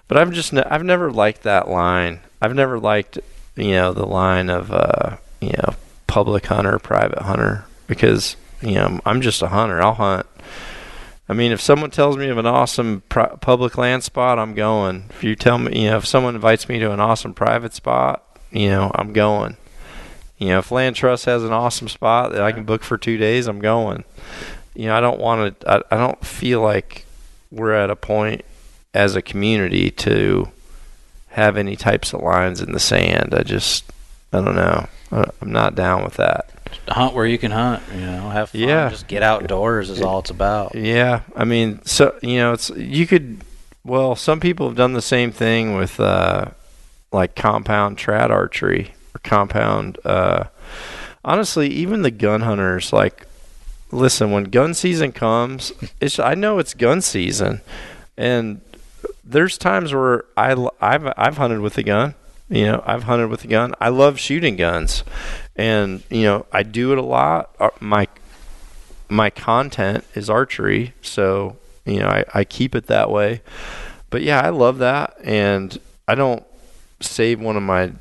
[0.07, 2.21] But I've just ne- I've never liked that line.
[2.41, 3.19] I've never liked
[3.55, 5.75] you know the line of uh, you know
[6.07, 9.81] public hunter, private hunter because you know I'm just a hunter.
[9.81, 10.25] I'll hunt
[11.30, 15.05] I mean, if someone tells me of an awesome pri- public land spot, I'm going.
[15.09, 18.23] If you tell me, you know, if someone invites me to an awesome private spot,
[18.51, 19.57] you know, I'm going.
[20.38, 23.47] You know, if LandTrust has an awesome spot that I can book for two days,
[23.47, 24.05] I'm going.
[24.73, 25.69] You know, I don't want to.
[25.69, 27.05] I, I don't feel like
[27.51, 28.45] we're at a point
[28.93, 30.49] as a community to
[31.30, 33.34] have any types of lines in the sand.
[33.34, 33.84] I just,
[34.32, 34.88] I don't know.
[35.11, 36.49] I'm not down with that
[36.88, 37.84] hunt where you can hunt.
[37.93, 38.61] You know, have fun.
[38.61, 38.89] Yeah.
[38.89, 40.76] Just get outdoors is all it's about.
[40.76, 43.41] Yeah, I mean, so you know, it's you could.
[43.84, 46.47] Well, some people have done the same thing with uh,
[47.11, 49.97] like compound trad archery, or compound.
[50.03, 50.45] Uh,
[51.24, 53.26] honestly, even the gun hunters, like,
[53.91, 57.61] listen, when gun season comes, it's I know it's gun season,
[58.18, 58.61] and
[59.24, 60.51] there's times where I
[60.82, 62.15] I've I've hunted with a gun.
[62.49, 63.73] You know, I've hunted with a gun.
[63.81, 65.03] I love shooting guns,
[65.55, 67.53] and you know, I do it a lot.
[67.59, 68.07] Uh, my
[69.09, 73.41] my content is archery, so you know, I, I keep it that way.
[74.09, 75.77] But yeah, I love that, and
[76.07, 76.43] I don't
[77.01, 77.91] save one of my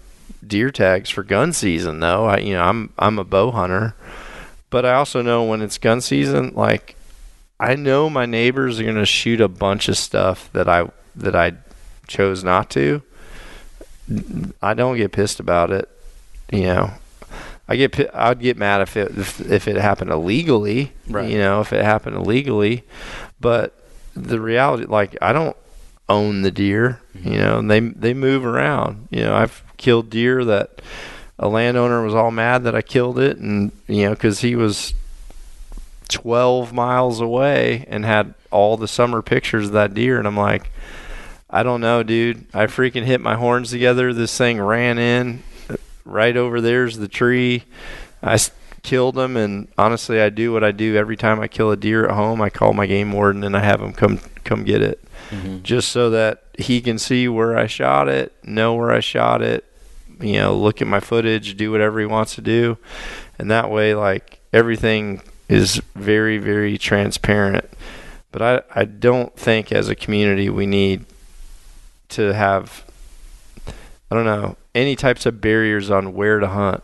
[0.47, 2.27] deer tags for gun season though.
[2.27, 3.95] I you know, I'm I'm a bow hunter,
[4.71, 6.95] but I also know when it's gun season, like
[7.59, 11.35] I know my neighbors are going to shoot a bunch of stuff that I that
[11.35, 11.55] I
[12.07, 13.03] chose not to.
[14.63, 15.89] I don't get pissed about it.
[16.53, 16.91] You know,
[17.69, 20.93] I get I'd get mad if it if, if it happened illegally.
[21.09, 21.29] Right.
[21.29, 22.85] You know, if it happened illegally,
[23.41, 23.75] but
[24.15, 25.57] the reality, like I don't
[26.09, 27.01] own the deer.
[27.17, 27.33] Mm-hmm.
[27.33, 29.09] You know, and they they move around.
[29.11, 30.81] You know, I've killed deer that
[31.39, 34.95] a landowner was all mad that I killed it, and you know, because he was
[36.09, 40.71] 12 miles away and had all the summer pictures of that deer, and I'm like,
[41.49, 42.47] I don't know, dude.
[42.53, 44.13] I freaking hit my horns together.
[44.13, 45.43] This thing ran in.
[46.05, 47.65] Right over there's the tree.
[48.23, 48.39] I
[48.83, 52.07] killed him, and honestly, I do what I do every time I kill a deer
[52.07, 52.41] at home.
[52.41, 55.63] I call my game warden and I have him come come get it, mm-hmm.
[55.63, 59.65] just so that he can see where I shot it, know where I shot it.
[60.21, 62.79] You know, look at my footage, do whatever he wants to do,
[63.39, 67.69] and that way, like everything is very, very transparent.
[68.33, 71.05] But I, I don't think as a community we need
[72.11, 72.85] to have
[74.11, 76.83] I don't know any types of barriers on where to hunt.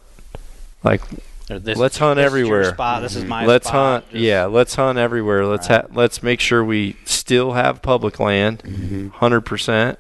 [0.83, 1.03] Like
[1.49, 2.73] this, let's hunt this everywhere.
[2.73, 3.03] spot.
[3.03, 4.03] This is my let's spot.
[4.03, 4.11] hunt.
[4.11, 5.47] Just yeah, let's hunt everywhere.
[5.47, 5.83] Let's right.
[5.83, 9.39] ha- let's make sure we still have public land, 100 mm-hmm.
[9.41, 9.99] percent.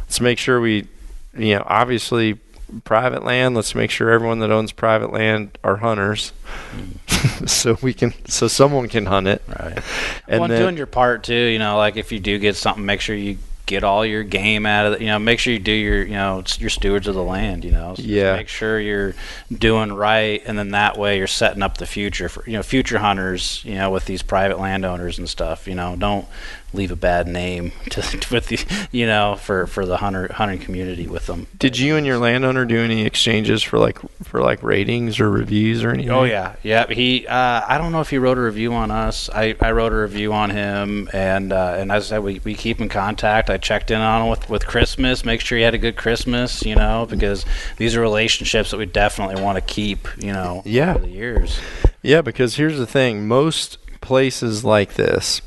[0.00, 0.88] Let's make sure we,
[1.36, 2.38] you know, obviously
[2.84, 3.54] private land.
[3.54, 6.32] Let's make sure everyone that owns private land are hunters,
[6.74, 7.48] mm.
[7.48, 9.42] so we can so someone can hunt it.
[9.46, 9.78] Right.
[10.26, 11.34] And well, then, doing your part too.
[11.34, 13.38] You know, like if you do get something, make sure you
[13.68, 15.00] get all your game out of it.
[15.00, 17.64] You know, make sure you do your, you know, your stewards of the land.
[17.64, 18.34] You know, so yeah.
[18.34, 19.14] Make sure you're
[19.56, 22.98] doing right, and then that way you're setting up the future for you know future
[22.98, 23.62] hunters.
[23.64, 25.68] You know, with these private landowners and stuff.
[25.68, 26.26] You know, don't
[26.72, 28.00] leave a bad name to,
[28.30, 31.46] with the you know for for the hunter hunting community with them.
[31.58, 35.82] Did you and your landowner do any exchanges for like for like ratings or reviews
[35.84, 36.10] or anything?
[36.10, 36.86] Oh yeah, yeah.
[36.86, 39.30] He uh, I don't know if he wrote a review on us.
[39.30, 42.54] I, I wrote a review on him, and uh, and as I said, we, we
[42.54, 43.50] keep in contact.
[43.50, 46.64] I checked in on him with with Christmas, make sure he had a good Christmas,
[46.64, 47.44] you know, because
[47.76, 51.58] these are relationships that we definitely want to keep, you know, yeah, over the years.
[52.02, 55.42] Yeah, because here's the thing: most places like this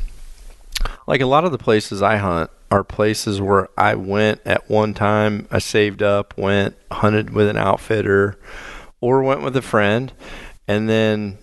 [1.12, 4.94] like a lot of the places I hunt are places where I went at one
[4.94, 8.40] time, I saved up, went hunted with an outfitter
[9.02, 10.14] or went with a friend
[10.70, 11.38] and then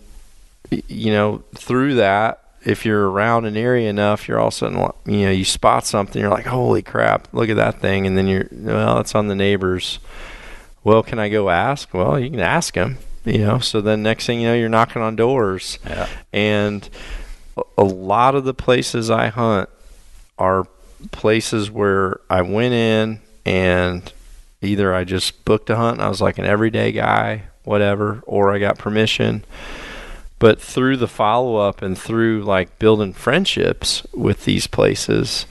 [0.71, 4.79] you know, through that if you're around an area enough, you're all of a sudden,
[5.05, 8.07] you know, you spot something, you're like, holy crap, look at that thing.
[8.07, 9.99] And then you're, well, it's on the neighbors.
[10.83, 11.93] Well, can I go ask?
[11.93, 12.97] Well, you can ask them,
[13.27, 13.59] you know.
[13.59, 15.79] So then next thing you know, you're knocking on doors.
[15.85, 16.09] Yeah.
[16.33, 16.89] And
[17.77, 19.69] a lot of the places I hunt
[20.39, 20.67] are
[21.11, 24.13] places where I went in and
[24.61, 28.59] either I just booked a hunt I was like an everyday guy, whatever, or I
[28.59, 29.45] got permission.
[30.39, 35.47] But through the follow up and through like building friendships with these places,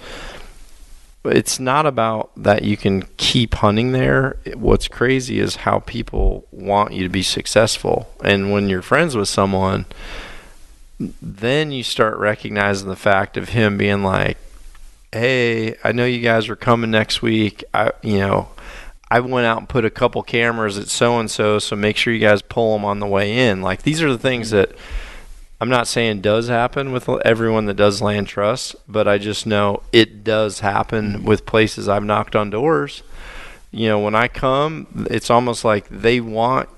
[1.26, 4.38] it's not about that you can keep hunting there.
[4.56, 8.10] What's crazy is how people want you to be successful.
[8.24, 9.86] And when you're friends with someone,
[11.00, 14.38] then you start recognizing the fact of him being like,
[15.12, 17.64] "Hey, I know you guys are coming next week.
[17.74, 18.50] I, you know,
[19.10, 22.14] I went out and put a couple cameras at so and so, so make sure
[22.14, 24.72] you guys pull them on the way in." Like these are the things that
[25.62, 30.24] I'm not saying does happen with everyone that does LandTrust, but I just know it
[30.24, 33.04] does happen with places I've knocked on doors.
[33.72, 36.70] You know, when I come, it's almost like they want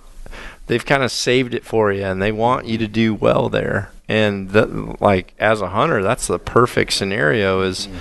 [0.68, 3.92] they've kind of saved it for you and they want you to do well there
[4.10, 7.94] and the, like as a hunter that's the perfect scenario is mm.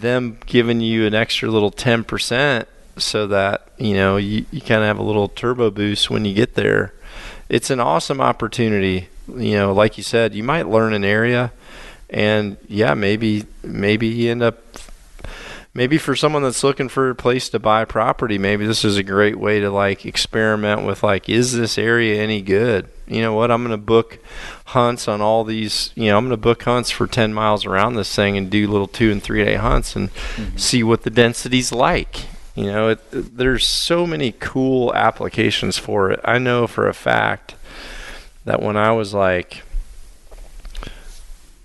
[0.00, 2.66] them giving you an extra little 10%
[2.98, 6.34] so that you know you, you kind of have a little turbo boost when you
[6.34, 6.92] get there
[7.48, 11.52] it's an awesome opportunity you know like you said you might learn an area
[12.10, 14.58] and yeah maybe maybe you end up
[15.74, 19.02] maybe for someone that's looking for a place to buy property, maybe this is a
[19.02, 22.88] great way to like experiment with like, is this area any good?
[23.06, 23.50] You know what?
[23.50, 24.18] I'm going to book
[24.66, 25.92] hunts on all these.
[25.94, 28.68] You know, I'm going to book hunts for 10 miles around this thing and do
[28.68, 30.56] little two and three day hunts and mm-hmm.
[30.56, 32.26] see what the density's like.
[32.54, 36.20] You know, it, there's so many cool applications for it.
[36.22, 37.54] I know for a fact
[38.44, 39.62] that when I was like,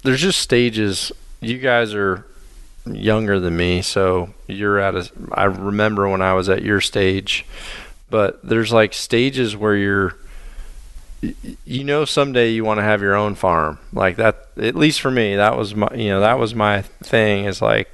[0.03, 1.12] there's just stages.
[1.41, 2.26] You guys are
[2.96, 5.10] younger than me, so you're at a.
[5.32, 7.46] I remember when I was at your stage,
[8.10, 10.16] but there's like stages where you're
[11.66, 15.10] you know someday you want to have your own farm like that at least for
[15.10, 17.90] me that was my you know that was my thing is like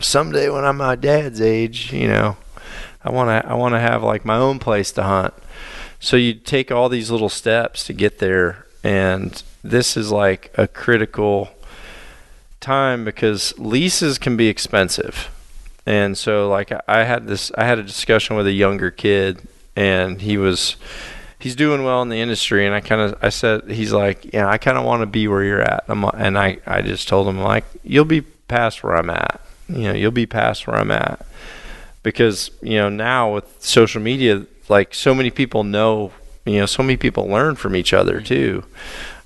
[0.00, 2.36] someday when I'm my dad's age you know
[3.04, 5.32] I want to I want to have like my own place to hunt
[6.00, 10.66] so you take all these little steps to get there and this is like a
[10.66, 11.50] critical
[12.60, 15.30] time because leases can be expensive.
[15.86, 19.40] And so like I had this I had a discussion with a younger kid
[19.74, 20.76] and he was
[21.38, 24.48] he's doing well in the industry and I kind of I said he's like yeah
[24.48, 25.84] I kind of want to be where you're at.
[25.88, 29.40] I'm, and I I just told him like you'll be past where I'm at.
[29.68, 31.26] You know you'll be past where I'm at.
[32.02, 36.12] Because you know now with social media like so many people know
[36.44, 38.64] you know so many people learn from each other too.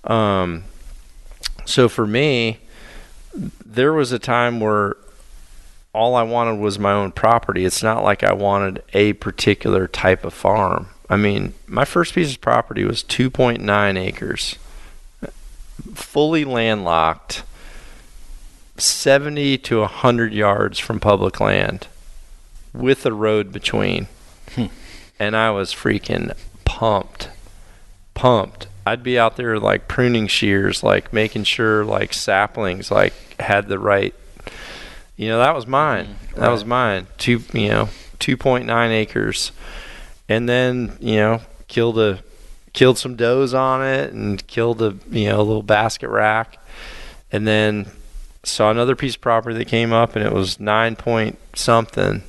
[0.04, 0.64] Um
[1.64, 2.60] so for me
[3.74, 4.96] there was a time where
[5.92, 7.64] all I wanted was my own property.
[7.64, 10.88] It's not like I wanted a particular type of farm.
[11.08, 14.56] I mean, my first piece of property was 2.9 acres,
[15.94, 17.44] fully landlocked,
[18.76, 21.86] 70 to 100 yards from public land,
[22.72, 24.08] with a road between.
[24.54, 24.66] Hmm.
[25.18, 27.28] And I was freaking pumped.
[28.14, 28.66] Pumped.
[28.86, 33.78] I'd be out there like pruning shears, like making sure like saplings like had the
[33.78, 34.14] right
[35.16, 36.16] you know, that was mine.
[36.32, 37.06] Mm, that was mine.
[37.18, 39.52] Two you know, two point nine acres.
[40.28, 42.22] And then you know killed a
[42.72, 46.58] killed some does on it and killed a you know a little basket rack.
[47.30, 47.90] And then
[48.42, 52.22] saw another piece of property that came up and it was nine point something.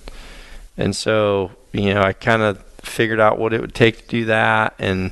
[0.77, 4.25] And so you know i kind of figured out what it would take to do
[4.25, 4.75] that.
[4.77, 5.11] And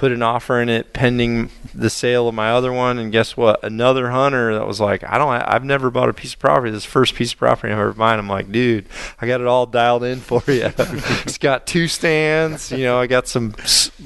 [0.00, 2.98] put an offer in it pending the sale of my other one.
[2.98, 3.62] And guess what?
[3.62, 6.70] Another hunter that was like, I don't, I've never bought a piece of property.
[6.70, 8.18] This first piece of property I've ever bought.
[8.18, 8.86] I'm like, dude,
[9.20, 10.72] I got it all dialed in for you.
[10.78, 12.72] it's got two stands.
[12.72, 13.54] You know, I got some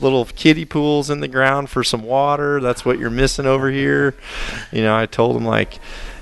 [0.01, 2.61] little kiddie pools in the ground for some water.
[2.61, 4.16] That's what you're missing over here.
[4.72, 5.78] You know, I told him like,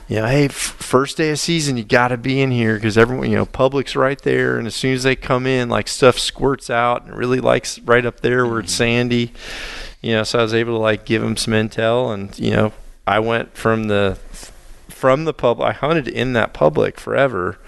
[0.09, 2.99] you know, hey, f- first day of season, you got to be in here because
[2.99, 6.19] everyone, you know, public's right there, and as soon as they come in, like stuff
[6.19, 9.11] squirts out, and really likes right up there where it's mm-hmm.
[9.11, 9.33] sandy.
[10.01, 12.73] You know, so I was able to like give them some intel, and you know,
[13.07, 14.19] I went from the
[14.89, 15.61] from the pub.
[15.61, 17.59] I hunted in that public forever,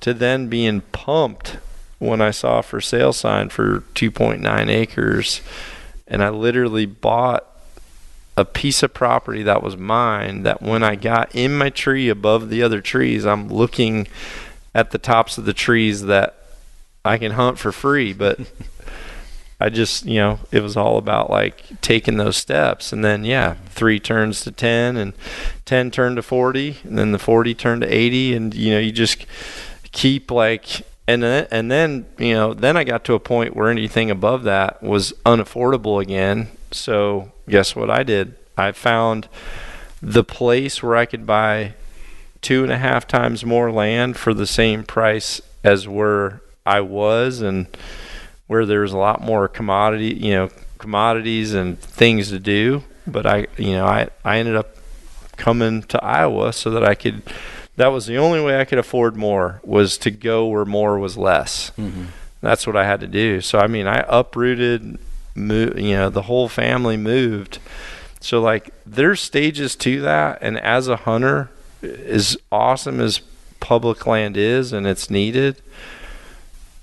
[0.00, 1.58] to then being pumped
[1.98, 5.40] when I saw a for sale sign for 2.9 acres,
[6.06, 7.46] and I literally bought
[8.36, 12.48] a piece of property that was mine that when I got in my tree above
[12.48, 14.08] the other trees, I'm looking
[14.74, 16.36] at the tops of the trees that
[17.04, 18.40] I can hunt for free, but
[19.60, 22.92] I just, you know, it was all about like taking those steps.
[22.92, 25.12] And then, yeah, three turns to 10 and
[25.64, 28.34] 10 turned to 40 and then the 40 turned to 80.
[28.34, 29.26] And, you know, you just
[29.92, 33.70] keep like, and then, and then, you know, then I got to a point where
[33.70, 36.48] anything above that was unaffordable again.
[36.74, 38.36] So guess what I did?
[38.56, 39.28] I found
[40.02, 41.74] the place where I could buy
[42.42, 47.40] two and a half times more land for the same price as where I was
[47.40, 47.66] and
[48.46, 52.84] where there's a lot more commodity, you know, commodities and things to do.
[53.06, 54.76] But I, you know, I, I ended up
[55.36, 57.22] coming to Iowa so that I could,
[57.76, 61.16] that was the only way I could afford more was to go where more was
[61.16, 61.70] less.
[61.78, 62.04] Mm-hmm.
[62.40, 63.40] That's what I had to do.
[63.40, 64.98] So, I mean, I uprooted
[65.34, 67.58] move, you know, the whole family moved.
[68.20, 71.50] So like there's stages to that and as a hunter
[71.82, 73.20] as awesome as
[73.60, 75.60] public land is and it's needed,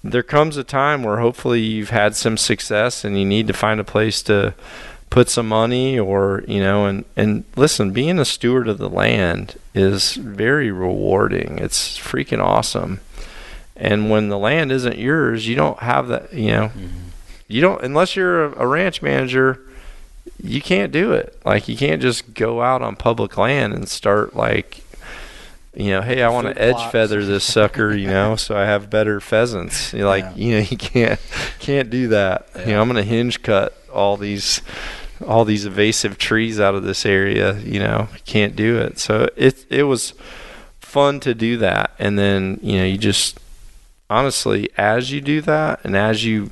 [0.04, 3.80] there comes a time where hopefully you've had some success and you need to find
[3.80, 4.54] a place to
[5.10, 9.60] put some money or you know and and listen being a steward of the land
[9.74, 11.58] is very rewarding.
[11.60, 13.00] It's freaking awesome.
[13.76, 16.68] And when the land isn't yours you don't have that you know?
[16.68, 17.11] Mm-hmm
[17.52, 19.62] you don't unless you're a, a ranch manager
[20.42, 24.36] you can't do it like you can't just go out on public land and start
[24.36, 24.84] like
[25.74, 28.90] you know, hey, I want to edge feather this sucker, you know, so I have
[28.90, 29.94] better pheasants.
[29.94, 30.36] You're like, yeah.
[30.36, 31.20] you know, you can't
[31.60, 32.48] can't do that.
[32.56, 32.62] Yeah.
[32.62, 34.62] You know, I'm gonna hinge cut all these
[35.26, 37.58] all these invasive trees out of this area.
[37.60, 39.00] You know, can't do it.
[39.00, 40.14] So it it was
[40.80, 43.40] fun to do that, and then you know, you just
[44.10, 46.52] honestly, as you do that, and as you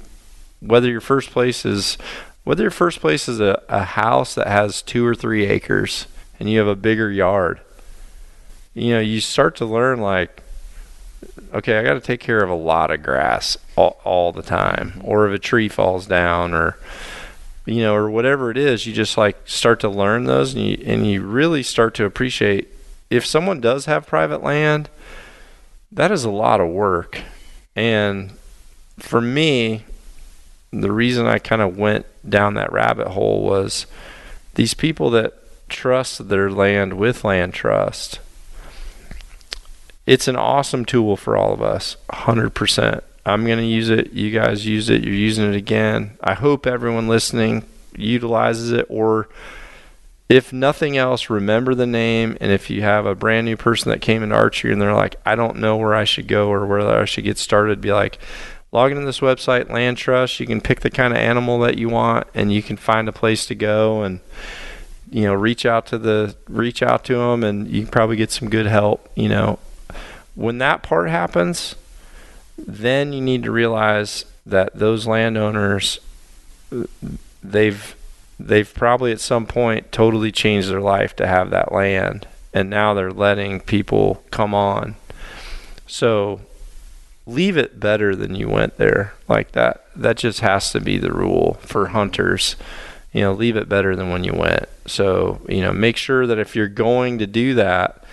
[0.60, 1.98] whether your first place is
[2.44, 6.08] whether your first place is a, a house that has two or three acres
[6.40, 7.60] and you have a bigger yard
[8.74, 10.44] you know you start to learn like
[11.54, 15.02] okay, I got to take care of a lot of grass all, all the time,
[15.04, 16.78] or if a tree falls down, or
[17.66, 20.84] you know, or whatever it is, you just like start to learn those, and you
[20.86, 22.70] and you really start to appreciate
[23.10, 24.90] if someone does have private land,
[25.92, 27.22] that is a lot of work,
[27.76, 28.32] and
[28.98, 29.86] for me,
[30.72, 33.86] the reason I kind of went down that rabbit hole was
[34.56, 35.34] these people that
[35.70, 38.20] trust their land with LandTrust
[40.10, 44.32] it's an awesome tool for all of us 100% i'm going to use it you
[44.32, 46.18] guys use it you're using it again.
[46.20, 47.64] I hope everyone listening
[47.96, 49.30] utilizes it or
[50.28, 54.02] if nothing else remember the name and if you have a brand new person that
[54.02, 56.82] came into archery and they're like i don't know where i should go or where
[56.82, 58.18] i should get started be like
[58.72, 62.28] log into this website LandTrust you can pick the kind of animal that you want
[62.34, 64.20] and you can find a place to go and
[65.12, 68.32] you know reach out to the reach out to them and you can probably get
[68.32, 69.58] some good help you know
[70.40, 71.76] when that part happens,
[72.58, 76.00] then you need to realize that those landowners
[77.44, 77.96] they've
[78.40, 82.94] they've probably at some point totally changed their life to have that land and now
[82.94, 84.96] they're letting people come on.
[85.88, 86.40] So
[87.30, 89.14] leave it better than you went there.
[89.28, 92.56] Like that that just has to be the rule for hunters.
[93.14, 94.70] You know, leave it better than when you went.
[94.86, 98.04] So, you know, make sure that if you're going to do that,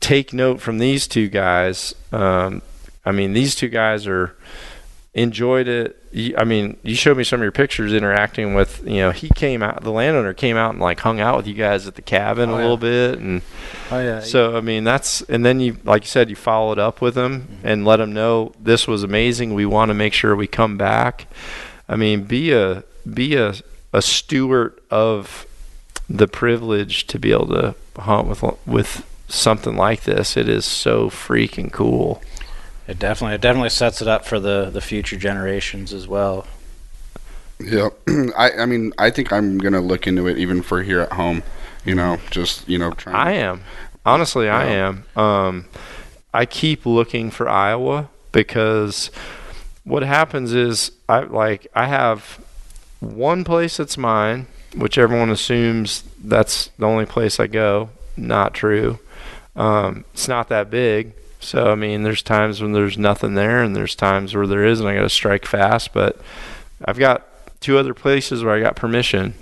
[0.00, 1.94] take note from these two guys.
[2.12, 2.60] Um,
[3.04, 4.36] I mean, these two guys are
[5.12, 5.96] enjoyed it.
[6.36, 9.62] I mean, you showed me some of your pictures interacting with, you know, he came
[9.62, 12.50] out, the landowner came out and like hung out with you guys at the cabin
[12.50, 13.18] oh, a little bit.
[13.18, 13.42] And
[13.90, 14.20] oh, yeah.
[14.20, 17.42] So, I mean, that's, and then you, like you said, you followed up with him
[17.42, 17.66] mm-hmm.
[17.66, 19.54] and let him know this was amazing.
[19.54, 21.26] We want to make sure we come back.
[21.88, 23.54] I mean, be a, be a,
[23.92, 25.46] a steward of
[26.08, 30.36] the privilege to be able to hunt with, with something like this.
[30.36, 32.22] It is so freaking cool.
[32.90, 36.46] It definitely it definitely sets it up for the the future generations as well.
[37.60, 37.90] Yeah,
[38.36, 41.44] I I mean I think I'm gonna look into it even for here at home.
[41.84, 43.14] You know, just you know, trying.
[43.14, 43.62] I am
[44.04, 45.04] honestly, I am.
[45.16, 45.66] Um,
[46.32, 49.10] I keep looking for Iowa because
[49.84, 52.40] what happens is I like I have
[53.00, 57.90] one place that's mine, which everyone assumes that's the only place I go.
[58.16, 58.98] Not true.
[59.56, 61.12] Um, it's not that big.
[61.40, 64.78] So I mean, there's times when there's nothing there, and there's times where there is,
[64.78, 65.92] and I got to strike fast.
[65.92, 66.20] But
[66.84, 67.26] I've got
[67.60, 69.34] two other places where I got permission,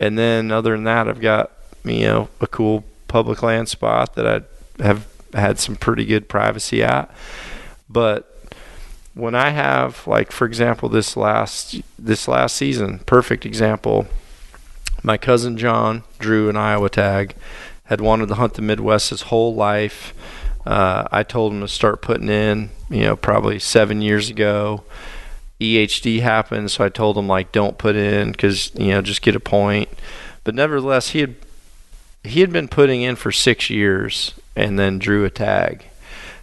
[0.00, 1.50] and then other than that, I've got
[1.84, 6.82] you know a cool public land spot that I have had some pretty good privacy
[6.82, 7.12] at.
[7.88, 8.28] But
[9.14, 14.06] when I have like for example this last this last season, perfect example.
[15.02, 17.34] My cousin John drew an Iowa tag
[17.84, 20.14] had wanted to hunt the Midwest his whole life.
[20.64, 24.84] Uh, I told him to start putting in, you know, probably seven years ago.
[25.60, 29.36] EHD happened, so I told him like, don't put in because you know, just get
[29.36, 29.88] a point.
[30.44, 31.36] But nevertheless, he had
[32.24, 35.84] he had been putting in for six years and then drew a tag.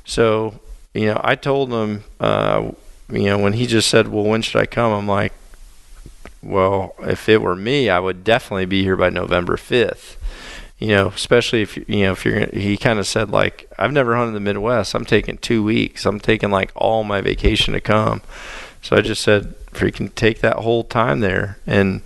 [0.06, 0.60] So
[0.94, 2.72] you know, I told him, uh,
[3.10, 5.34] you know, when he just said, "Well, when should I come?" I'm like,
[6.42, 10.16] "Well, if it were me, I would definitely be here by November 5th."
[10.80, 14.16] You know, especially if you know if you're he kind of said like I've never
[14.16, 14.96] hunted the Midwest.
[14.96, 16.06] I'm taking two weeks.
[16.06, 18.22] I'm taking like all my vacation to come.
[18.82, 22.02] So I just said freaking take that whole time there and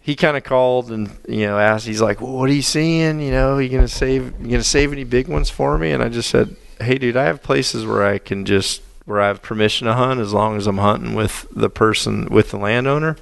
[0.00, 3.20] he kind of called and you know asked he's like well, what are you seeing
[3.20, 6.08] you know you gonna save you gonna save any big ones for me and i
[6.08, 9.86] just said hey dude i have places where i can just where i have permission
[9.86, 13.16] to hunt as long as i'm hunting with the person with the landowner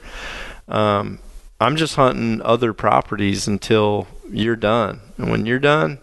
[0.69, 1.19] um,
[1.61, 5.01] i'm just hunting other properties until you're done.
[5.17, 5.99] And when you're done,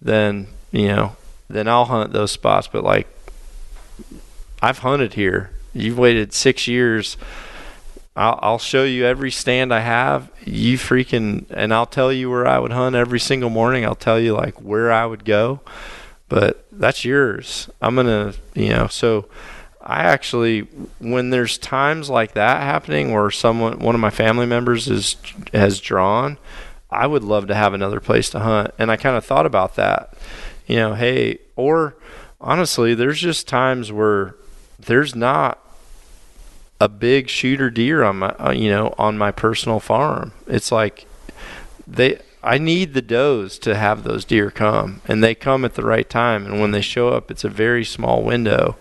[0.00, 1.16] then you know,
[1.48, 2.68] then I'll hunt those spots.
[2.68, 3.08] But like,
[4.62, 5.50] I've hunted here.
[5.72, 7.16] You've waited six years.
[8.16, 10.30] I'll, I'll show you every stand I have.
[10.44, 13.84] You freaking, and I'll tell you where I would hunt every single morning.
[13.84, 15.60] I'll tell you like where I would go,
[16.28, 17.68] but that's yours.
[17.80, 19.28] I'm gonna, you know, so.
[19.82, 20.60] I actually,
[20.98, 25.16] when there's times like that happening, where someone, one of my family members is
[25.54, 26.36] has drawn,
[26.90, 28.72] I would love to have another place to hunt.
[28.78, 30.14] And I kind of thought about that.
[30.66, 31.96] You know, hey, or
[32.40, 34.34] honestly, there's just times where
[34.78, 35.58] there's not
[36.80, 40.32] a big shooter deer on my uh, you know on my personal farm.
[40.46, 41.06] It's like
[41.86, 45.84] they I need the does to have those deer come and they come at the
[45.84, 48.76] right time and when they show up it's a very small window.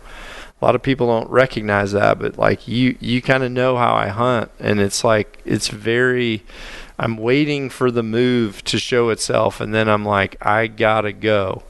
[0.61, 3.93] A lot of people don't recognize that but like you you kind of know how
[3.93, 6.43] I hunt and it's like it's very
[6.99, 11.63] I'm waiting for the move to show itself, and then I'm like, I gotta go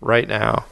[0.00, 0.66] right now.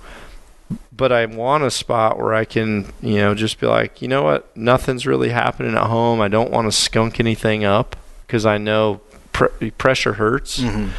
[0.97, 4.23] but I want a spot where I can, you know, just be like, you know
[4.23, 6.21] what, nothing's really happening at home.
[6.21, 9.01] I don't want to skunk anything up because I know
[9.33, 10.61] pr- pressure hurts.
[10.61, 10.91] Mm-hmm.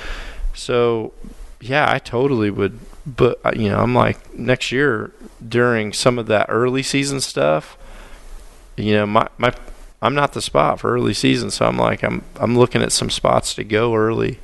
[0.54, 1.14] So,
[1.62, 2.80] yeah, I totally would.
[3.06, 5.12] But uh, you know, I'm like next year
[5.48, 7.78] during some of that early season stuff.
[8.78, 9.54] You know, my my
[10.06, 13.10] I'm not the spot for early season, so I'm like I'm I'm looking at some
[13.10, 14.40] spots to go early,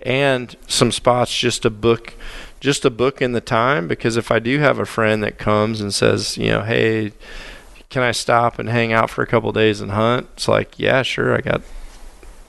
[0.00, 2.14] and some spots just to book,
[2.60, 5.80] just to book in the time because if I do have a friend that comes
[5.80, 7.12] and says, you know, hey,
[7.90, 10.28] can I stop and hang out for a couple days and hunt?
[10.32, 11.62] It's like, yeah, sure, I got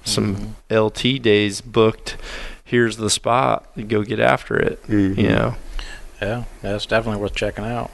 [0.05, 2.15] some LT days booked.
[2.63, 3.65] Here's the spot.
[3.75, 4.81] You go get after it.
[4.87, 5.17] Mhm.
[5.17, 5.55] You know.
[6.21, 7.91] Yeah, that's definitely worth checking out.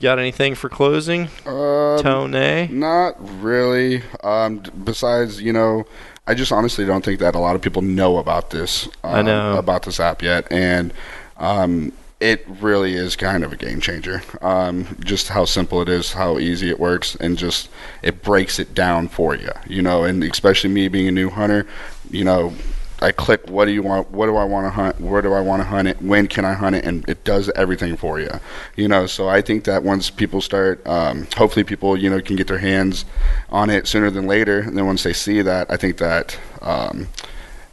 [0.00, 1.28] Got anything for closing?
[1.44, 2.30] Um, Tone?
[2.78, 4.02] Not really.
[4.24, 5.84] Um, besides, you know,
[6.26, 8.86] I just honestly don't think that a lot of people know about this.
[9.04, 9.58] Um, I know.
[9.58, 10.94] about this app yet, and
[11.36, 14.22] um, it really is kind of a game changer.
[14.40, 17.68] Um, just how simple it is, how easy it works, and just
[18.02, 19.50] it breaks it down for you.
[19.66, 21.66] You know, and especially me being a new hunter,
[22.10, 22.54] you know.
[23.02, 25.40] I click what do you want what do I want to hunt where do I
[25.40, 28.30] want to hunt it when can I hunt it and it does everything for you
[28.76, 32.36] you know so I think that once people start um, hopefully people you know can
[32.36, 33.04] get their hands
[33.48, 37.08] on it sooner than later and then once they see that I think that um,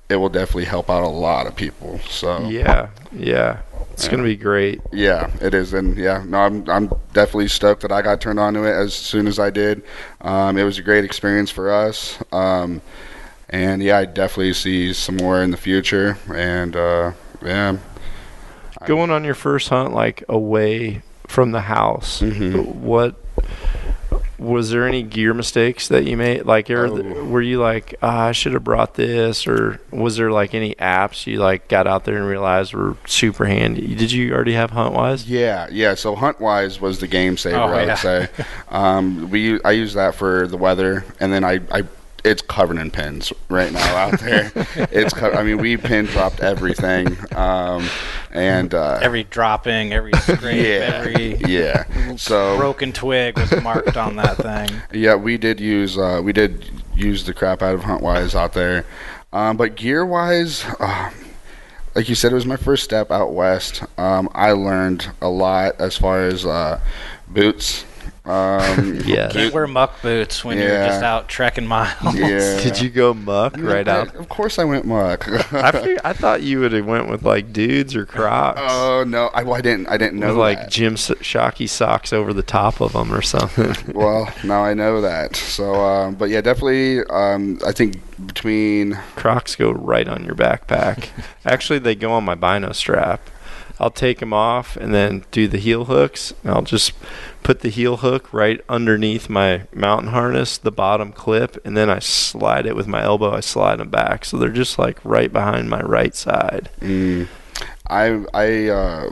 [0.10, 3.60] it will definitely help out a lot of people so Yeah, yeah.
[3.92, 4.80] It's gonna be great.
[4.94, 8.54] yeah, it is, and yeah, no, I'm I'm definitely stoked that I got turned on
[8.54, 9.82] to it as soon as I did.
[10.22, 12.80] Um, it was a great experience for us, um,
[13.50, 16.18] and yeah, I definitely see some more in the future.
[16.34, 17.12] And uh,
[17.44, 17.78] yeah,
[18.86, 22.22] Going on your first hunt, like away from the house.
[22.22, 22.66] Mhm.
[22.76, 23.16] What
[24.40, 26.46] was there any gear mistakes that you made?
[26.46, 27.24] Like, are Oh.
[27.26, 31.26] were you like, ah, I should have brought this, or was there like any apps
[31.26, 33.96] you like got out there and realized were super handy?
[33.96, 35.24] Did you already have HuntWise?
[35.28, 35.96] yeah, yeah.
[35.96, 37.88] So HuntWise was the game saver, Oh, I yeah.
[37.88, 38.28] would say.
[38.70, 41.60] um, we u- I use that for the weather, and then I.
[41.72, 41.84] I
[42.24, 44.52] it's covered in pins right now out there.
[44.92, 47.88] it's co- I mean we pin dropped everything, um,
[48.32, 52.16] and uh, Every dropping, every scrape, yeah, every yeah.
[52.16, 54.82] So broken twig was marked on that thing.
[54.94, 58.86] Yeah, we did use uh, we did use the crap out of HuntWise out there,
[59.34, 61.12] um, but gear wise, uh,
[61.96, 63.84] like you said, it was my first step out west.
[63.98, 66.80] Um, I learned a lot as far as uh,
[67.28, 67.86] boots.
[68.28, 69.30] Um, Yeah.
[69.30, 72.14] Can't wear muck boots when you're just out trekking miles.
[72.16, 72.60] yeah.
[72.62, 74.16] Did you go muck right I- out?
[74.16, 75.28] Of course, I went muck.
[75.54, 78.60] I fig- I thought you would have went with like dudes or Crocs.
[78.64, 79.88] oh no, I, well, I didn't.
[79.88, 80.72] I didn't know with like that.
[80.72, 83.76] Jim S- Shockey socks over the top of them or something.
[83.94, 85.36] well, now I know that.
[85.38, 87.04] So, um, but yeah, definitely.
[87.06, 87.96] Um, I think
[88.26, 91.10] between Crocs go right on your backpack.
[91.46, 93.22] Actually, they go on my bino strap.
[93.80, 96.34] I'll take them off and then do the heel hooks.
[96.44, 96.94] And I'll just
[97.44, 102.00] put the heel hook right underneath my mountain harness, the bottom clip, and then I
[102.00, 103.32] slide it with my elbow.
[103.32, 106.70] I slide them back, so they're just like right behind my right side.
[106.80, 107.28] mm,
[107.88, 109.12] I I uh,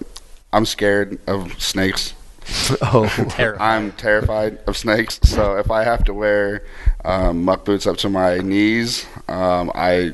[0.51, 2.13] I'm scared of snakes.
[2.81, 3.85] oh, Terrifying.
[3.85, 6.63] I'm terrified of snakes, so if I have to wear
[7.03, 10.13] um, muck boots up to my knees, um, I,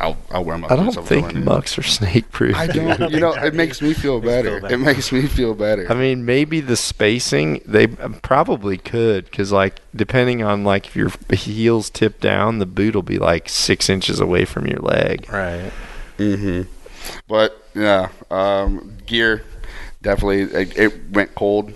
[0.00, 2.54] I'll, I'll wear muck I don't up to my think mucks are snake proof.
[2.54, 3.12] I I don't don't.
[3.12, 4.60] You know, think it makes me feel Makes feel better.
[4.60, 4.74] better.
[4.74, 5.90] It makes me feel better.
[5.90, 11.10] I mean, maybe the spacing they probably could, because like depending on like if your
[11.32, 15.26] heels tip down, the boot will be like six inches away from your leg.
[15.32, 15.72] right.
[16.18, 16.70] Mm-hmm.
[17.28, 19.44] But yeah, um, gear
[20.02, 20.42] definitely.
[20.42, 21.72] It, it went cold.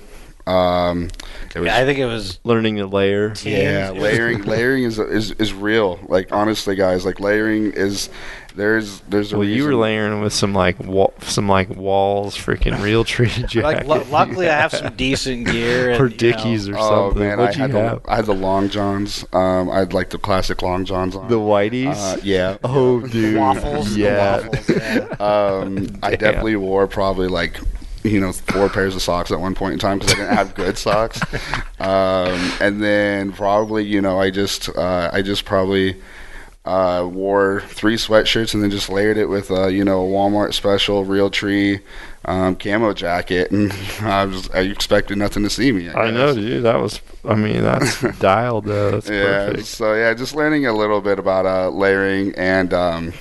[0.49, 1.11] Um,
[1.55, 2.39] it was Yeah, I think it was.
[2.45, 3.35] Learning to layer.
[3.43, 5.99] Yeah, layering layering is is is real.
[6.09, 8.09] Like honestly, guys, like layering is
[8.55, 12.81] there's there's a Well, you were layering with some like wall, some like walls, freaking
[12.83, 13.63] real tree jacket.
[13.63, 15.91] Like, lu- luckily, I have some decent gear.
[15.91, 17.23] And, or you know, Dickies or Oh something.
[17.23, 18.03] man, I What'd you had have?
[18.03, 19.25] the I had the long johns.
[19.33, 21.29] Um, I had like the classic long johns on.
[21.29, 21.95] The whiteys.
[21.95, 22.57] uh, yeah.
[22.65, 23.37] oh, dude.
[23.37, 23.95] waffles.
[23.95, 24.49] the Yeah.
[24.49, 25.17] waffles, yeah.
[25.21, 27.61] Um, I definitely wore probably like
[28.09, 30.55] you know four pairs of socks at one point in time because I didn't have
[30.55, 31.21] good socks.
[31.81, 35.95] Um, and then probably you know I just uh, I just probably
[36.69, 40.53] uh, wore three sweatshirts and then just layered it with uh, you know a Walmart
[40.53, 41.81] special Realtree
[42.27, 45.89] um, camo jacket and I was I expected nothing to see me.
[45.89, 46.65] I, I know, dude.
[46.65, 47.01] That was.
[47.25, 48.93] I mean, that's dialed though.
[48.93, 49.47] That's yeah.
[49.47, 49.67] perfect.
[49.67, 53.13] So yeah, just learning a little bit about uh, layering and um,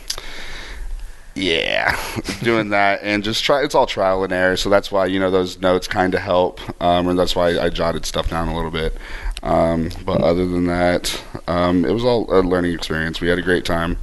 [1.37, 1.97] yeah,
[2.43, 3.63] doing that and just try.
[3.63, 6.59] It's all trial and error, so that's why you know those notes kind of help,
[6.81, 8.97] um, and that's why I jotted stuff down a little bit.
[9.43, 13.21] Um, but other than that, um, it was all a learning experience.
[13.21, 13.97] We had a great time,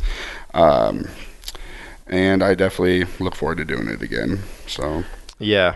[0.55, 1.09] um,
[2.07, 4.41] and I definitely look forward to doing it again.
[4.67, 5.05] So
[5.39, 5.75] Yeah.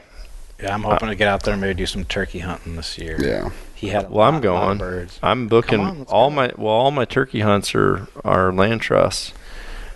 [0.61, 3.17] Yeah, I'm hoping to get out there and maybe do some turkey hunting this year.
[3.21, 3.51] Yeah.
[3.77, 4.07] He had.
[4.07, 4.79] A Well, I'm lot- lot of going.
[4.79, 5.21] Birds.
[5.23, 6.35] I'm booking on, all go.
[6.37, 9.33] my well, all my turkey hunts are are LandTrusts.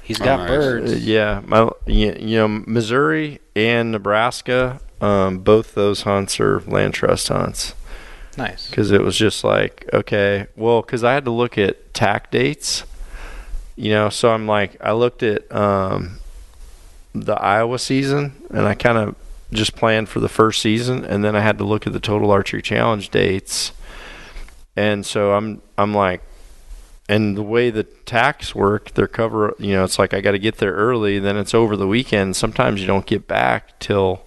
[0.03, 0.49] He's Oh, got nice.
[0.51, 1.05] Uh, birds.
[1.07, 7.75] yeah, my you you know Missouri and Nebraska, um, both those hunts are LandTrust hunts
[8.37, 8.69] Nice.
[8.69, 12.85] because it was just like okay, well, because I had to look at TAC dates,
[13.77, 16.19] you know, so I'm like I looked at um,
[17.15, 19.15] the Iowa season and I kind of
[19.53, 22.31] just planned for the first season, and then I had to look at the total
[22.31, 23.73] archery challenge dates,
[24.75, 26.23] and so I'm I'm like
[27.09, 30.39] and the way the TACs work, their cover, you know, it's like I got to
[30.39, 32.37] get there early, then it's over the weekend.
[32.37, 34.25] Sometimes you don't get back till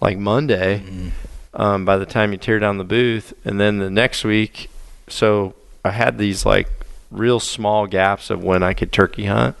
[0.00, 1.10] like Monday Mhm.
[1.54, 4.68] um, by the time you tear down the booth, and then the next week.
[5.08, 5.54] So
[5.84, 6.68] I had these like
[7.10, 9.56] real small gaps of when I could turkey hunt.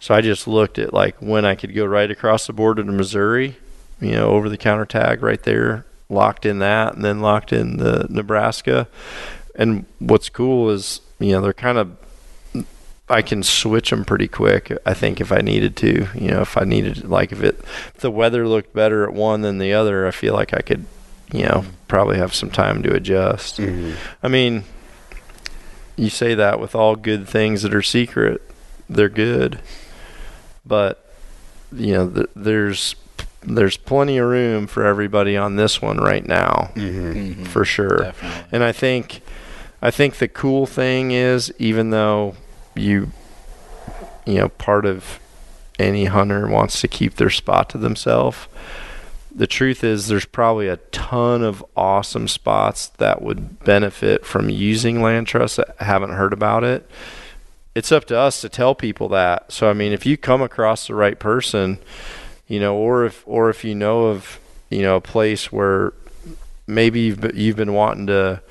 [0.00, 2.90] So I just looked at like when I could go right across the border to
[2.92, 3.56] Missouri,
[4.00, 7.76] you know, over the counter tag right there, locked in that, and then locked in
[7.76, 8.88] the Nebraska.
[9.54, 11.96] And what's cool is, you know, they're kind of
[13.10, 14.70] I can switch them pretty quick.
[14.84, 17.58] I think if I needed to, you know, if I needed, like if it,
[17.94, 20.84] if the weather looked better at one than the other, I feel like I could,
[21.32, 23.56] you know, probably have some time to adjust.
[23.58, 23.94] Mhm.
[24.22, 24.64] I mean,
[25.96, 28.42] you say that with all good things that are secret,
[28.90, 29.58] they're good,
[30.66, 31.04] but
[31.74, 32.94] you know, th- there's
[33.42, 37.36] there's plenty of room for everybody on this one right now, Mhm.
[37.36, 37.46] Mhm.
[37.46, 37.98] for sure.
[37.98, 38.44] Definitely.
[38.52, 39.22] And I think,
[39.80, 42.34] I think the cool thing is, even though
[42.74, 43.12] you,
[44.26, 45.20] you know, part of
[45.78, 48.48] any hunter wants to keep their spot to themselves.
[49.34, 54.96] The truth is, there's probably a ton of awesome spots that would benefit from using
[54.96, 56.90] LandTrust that haven't heard about it.
[57.74, 59.52] It's up to us to tell people that.
[59.52, 61.78] So, I mean, if you come across the right person,
[62.48, 64.40] you know, or if or if you know of,
[64.70, 65.92] you know, a place where
[66.66, 68.42] maybe you've you've been wanting to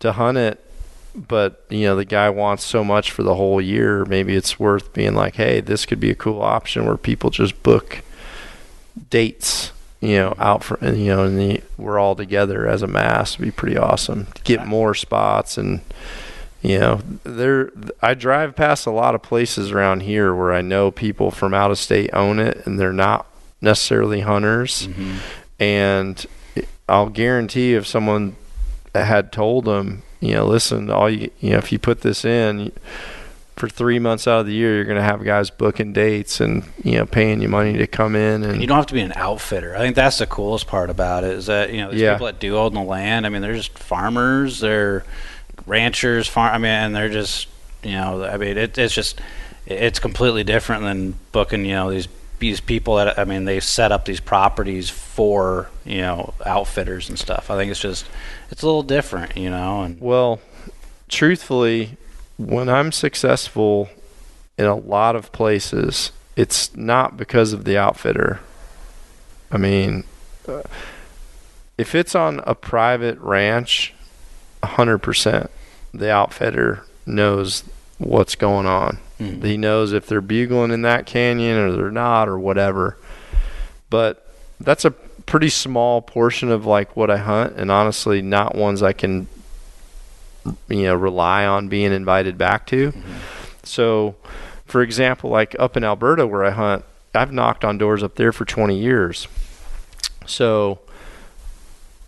[0.00, 0.62] to hunt it
[1.16, 4.92] but you know the guy wants so much for the whole year maybe it's worth
[4.92, 8.02] being like hey this could be a cool option where people just book
[9.10, 12.86] dates you know out for and you know and the, we're all together as a
[12.86, 15.80] mass It'd be pretty awesome to get more spots and
[16.62, 17.70] you know there
[18.02, 21.70] i drive past a lot of places around here where i know people from out
[21.70, 23.26] of state own it and they're not
[23.60, 25.16] necessarily hunters Mhm.
[25.58, 26.26] and
[26.88, 28.36] I'll guarantee if someone
[28.94, 32.72] had told them, you know, listen, all you, you know, if you put this in
[33.56, 36.62] for three months out of the year, you're going to have guys booking dates and
[36.84, 39.00] you know paying you money to come in and And you don't have to be
[39.00, 39.74] an outfitter.
[39.74, 42.14] I think that's the coolest part about it is that you know these Yeah.
[42.14, 43.24] people that do own the land.
[43.26, 45.04] I mean, they're just farmers, they're
[45.66, 46.54] ranchers, farm.
[46.54, 47.48] I mean, and they're just
[47.82, 49.20] you know, I mean, it, it's just
[49.66, 53.92] it's completely different than booking you know these these people that I mean they set
[53.92, 57.50] up these properties for you know outfitters and stuff.
[57.50, 58.06] I think it's just
[58.50, 60.40] it's a little different, you know, and Well,
[61.08, 61.96] truthfully,
[62.38, 63.88] when I'm successful
[64.58, 68.40] in a lot of places, it's not because of the outfitter.
[69.50, 70.04] I mean,
[70.48, 70.62] uh,
[71.78, 73.94] if it's on a private ranch,
[74.62, 75.48] 100%
[75.94, 77.64] the outfitter knows
[77.98, 78.98] what's going on.
[79.20, 79.42] Mhm.
[79.42, 82.98] He knows if they're bugling in that canyon or they're not or whatever.
[83.88, 84.26] But
[84.60, 84.92] that's a
[85.26, 89.26] pretty small portion of like what I hunt and honestly not ones I can
[90.68, 92.92] you know rely on being invited back to.
[92.92, 93.12] Mm-hmm.
[93.64, 94.14] So
[94.64, 96.84] for example, like up in Alberta where I hunt,
[97.14, 99.26] I've knocked on doors up there for 20 years.
[100.26, 100.80] So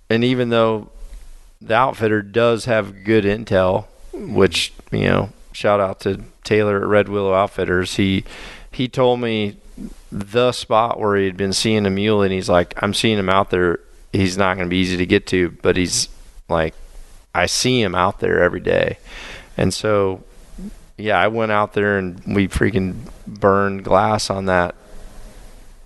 [0.08, 0.90] and even though
[1.60, 7.08] the outfitter does have good intel, which, you know, shout out to Taylor at Red
[7.08, 7.96] Willow Outfitters.
[7.96, 8.24] He
[8.70, 9.56] he told me
[10.10, 13.28] the spot where he had been seeing a mule and he's like, I'm seeing him
[13.28, 13.80] out there.
[14.12, 16.08] He's not going to be easy to get to, but he's
[16.48, 16.74] like,
[17.34, 18.98] I see him out there every day.
[19.56, 20.24] And so,
[20.96, 24.74] yeah, I went out there and we freaking burned glass on that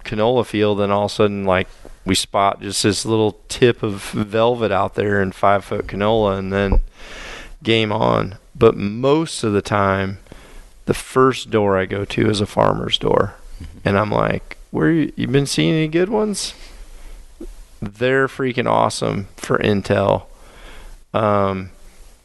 [0.04, 0.80] canola field.
[0.80, 1.68] And all of a sudden, like,
[2.04, 6.52] we spot just this little tip of velvet out there in five foot canola and
[6.52, 6.80] then
[7.62, 8.36] game on.
[8.54, 10.18] But most of the time,
[10.86, 13.34] the first door I go to is a farmer's door.
[13.84, 16.54] And I'm like, where you, you been seeing any good ones?
[17.80, 20.26] They're freaking awesome for intel.
[21.12, 21.70] Um,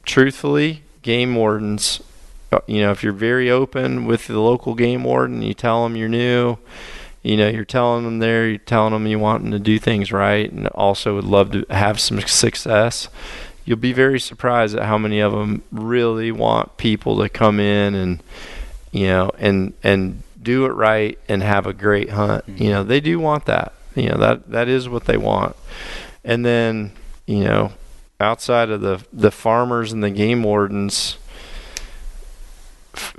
[0.03, 2.01] truthfully, game wardens,
[2.51, 5.95] uh, you know, if you're very open with the local game warden, you tell them
[5.95, 6.57] you're new,
[7.23, 10.11] you know, you're telling them there, you're telling them you want them to do things
[10.11, 13.09] right, and also would love to have some success.
[13.65, 17.95] You'll be very surprised at how many of them really want people to come in
[17.95, 18.23] and,
[18.93, 22.45] you know, and and do it right and have a great hunt.
[22.47, 23.73] You know, they do want that.
[23.95, 25.57] You know that that is what they want.
[26.23, 26.93] And then,
[27.25, 27.73] you know,
[28.21, 31.17] outside of the the farmers and the game wardens,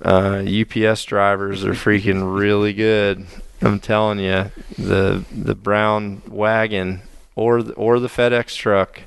[0.03, 3.27] uh, UPS drivers are freaking really good.
[3.61, 7.03] I'm telling you, the the brown wagon
[7.37, 9.03] or the, or the FedEx truck,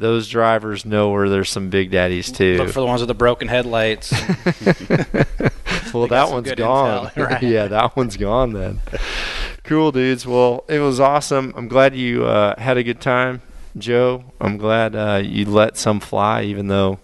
[0.00, 2.56] those drivers know where there's some big daddies too.
[2.56, 4.10] Look for the ones with the broken headlights.
[5.92, 7.08] well, that one's gone.
[7.08, 7.42] intel, right.
[7.42, 8.80] yeah, that one's gone then.
[9.62, 10.26] cool, dudes.
[10.26, 11.52] Well, it was awesome.
[11.54, 13.42] I'm glad you uh, had a good time,
[13.76, 14.24] Joe.
[14.40, 16.98] I'm glad uh, you let some fly, even though,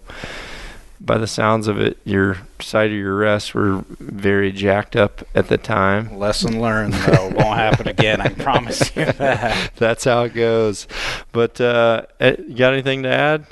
[1.07, 5.47] by the sounds of it, your side of your rests were very jacked up at
[5.47, 6.19] the time.
[6.19, 7.29] Lesson learned, though.
[7.29, 8.21] Won't happen again.
[8.21, 9.71] I promise you that.
[9.77, 10.85] That's how it goes.
[11.31, 13.47] But uh, eh, you got anything to add?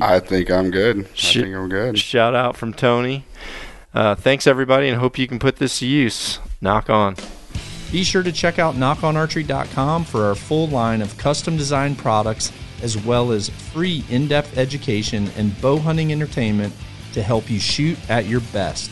[0.00, 1.08] I think I'm good.
[1.14, 1.98] Sh- I think I'm good.
[1.98, 3.26] Shout out from Tony.
[3.92, 6.38] Uh, thanks everybody, and hope you can put this to use.
[6.60, 7.16] Nock On.
[7.90, 12.96] Be sure to check out nockonarchery.com for our full line of custom designed products, as
[12.96, 16.72] well as free in depth education and bow hunting entertainment
[17.12, 18.90] to help you shoot at your best.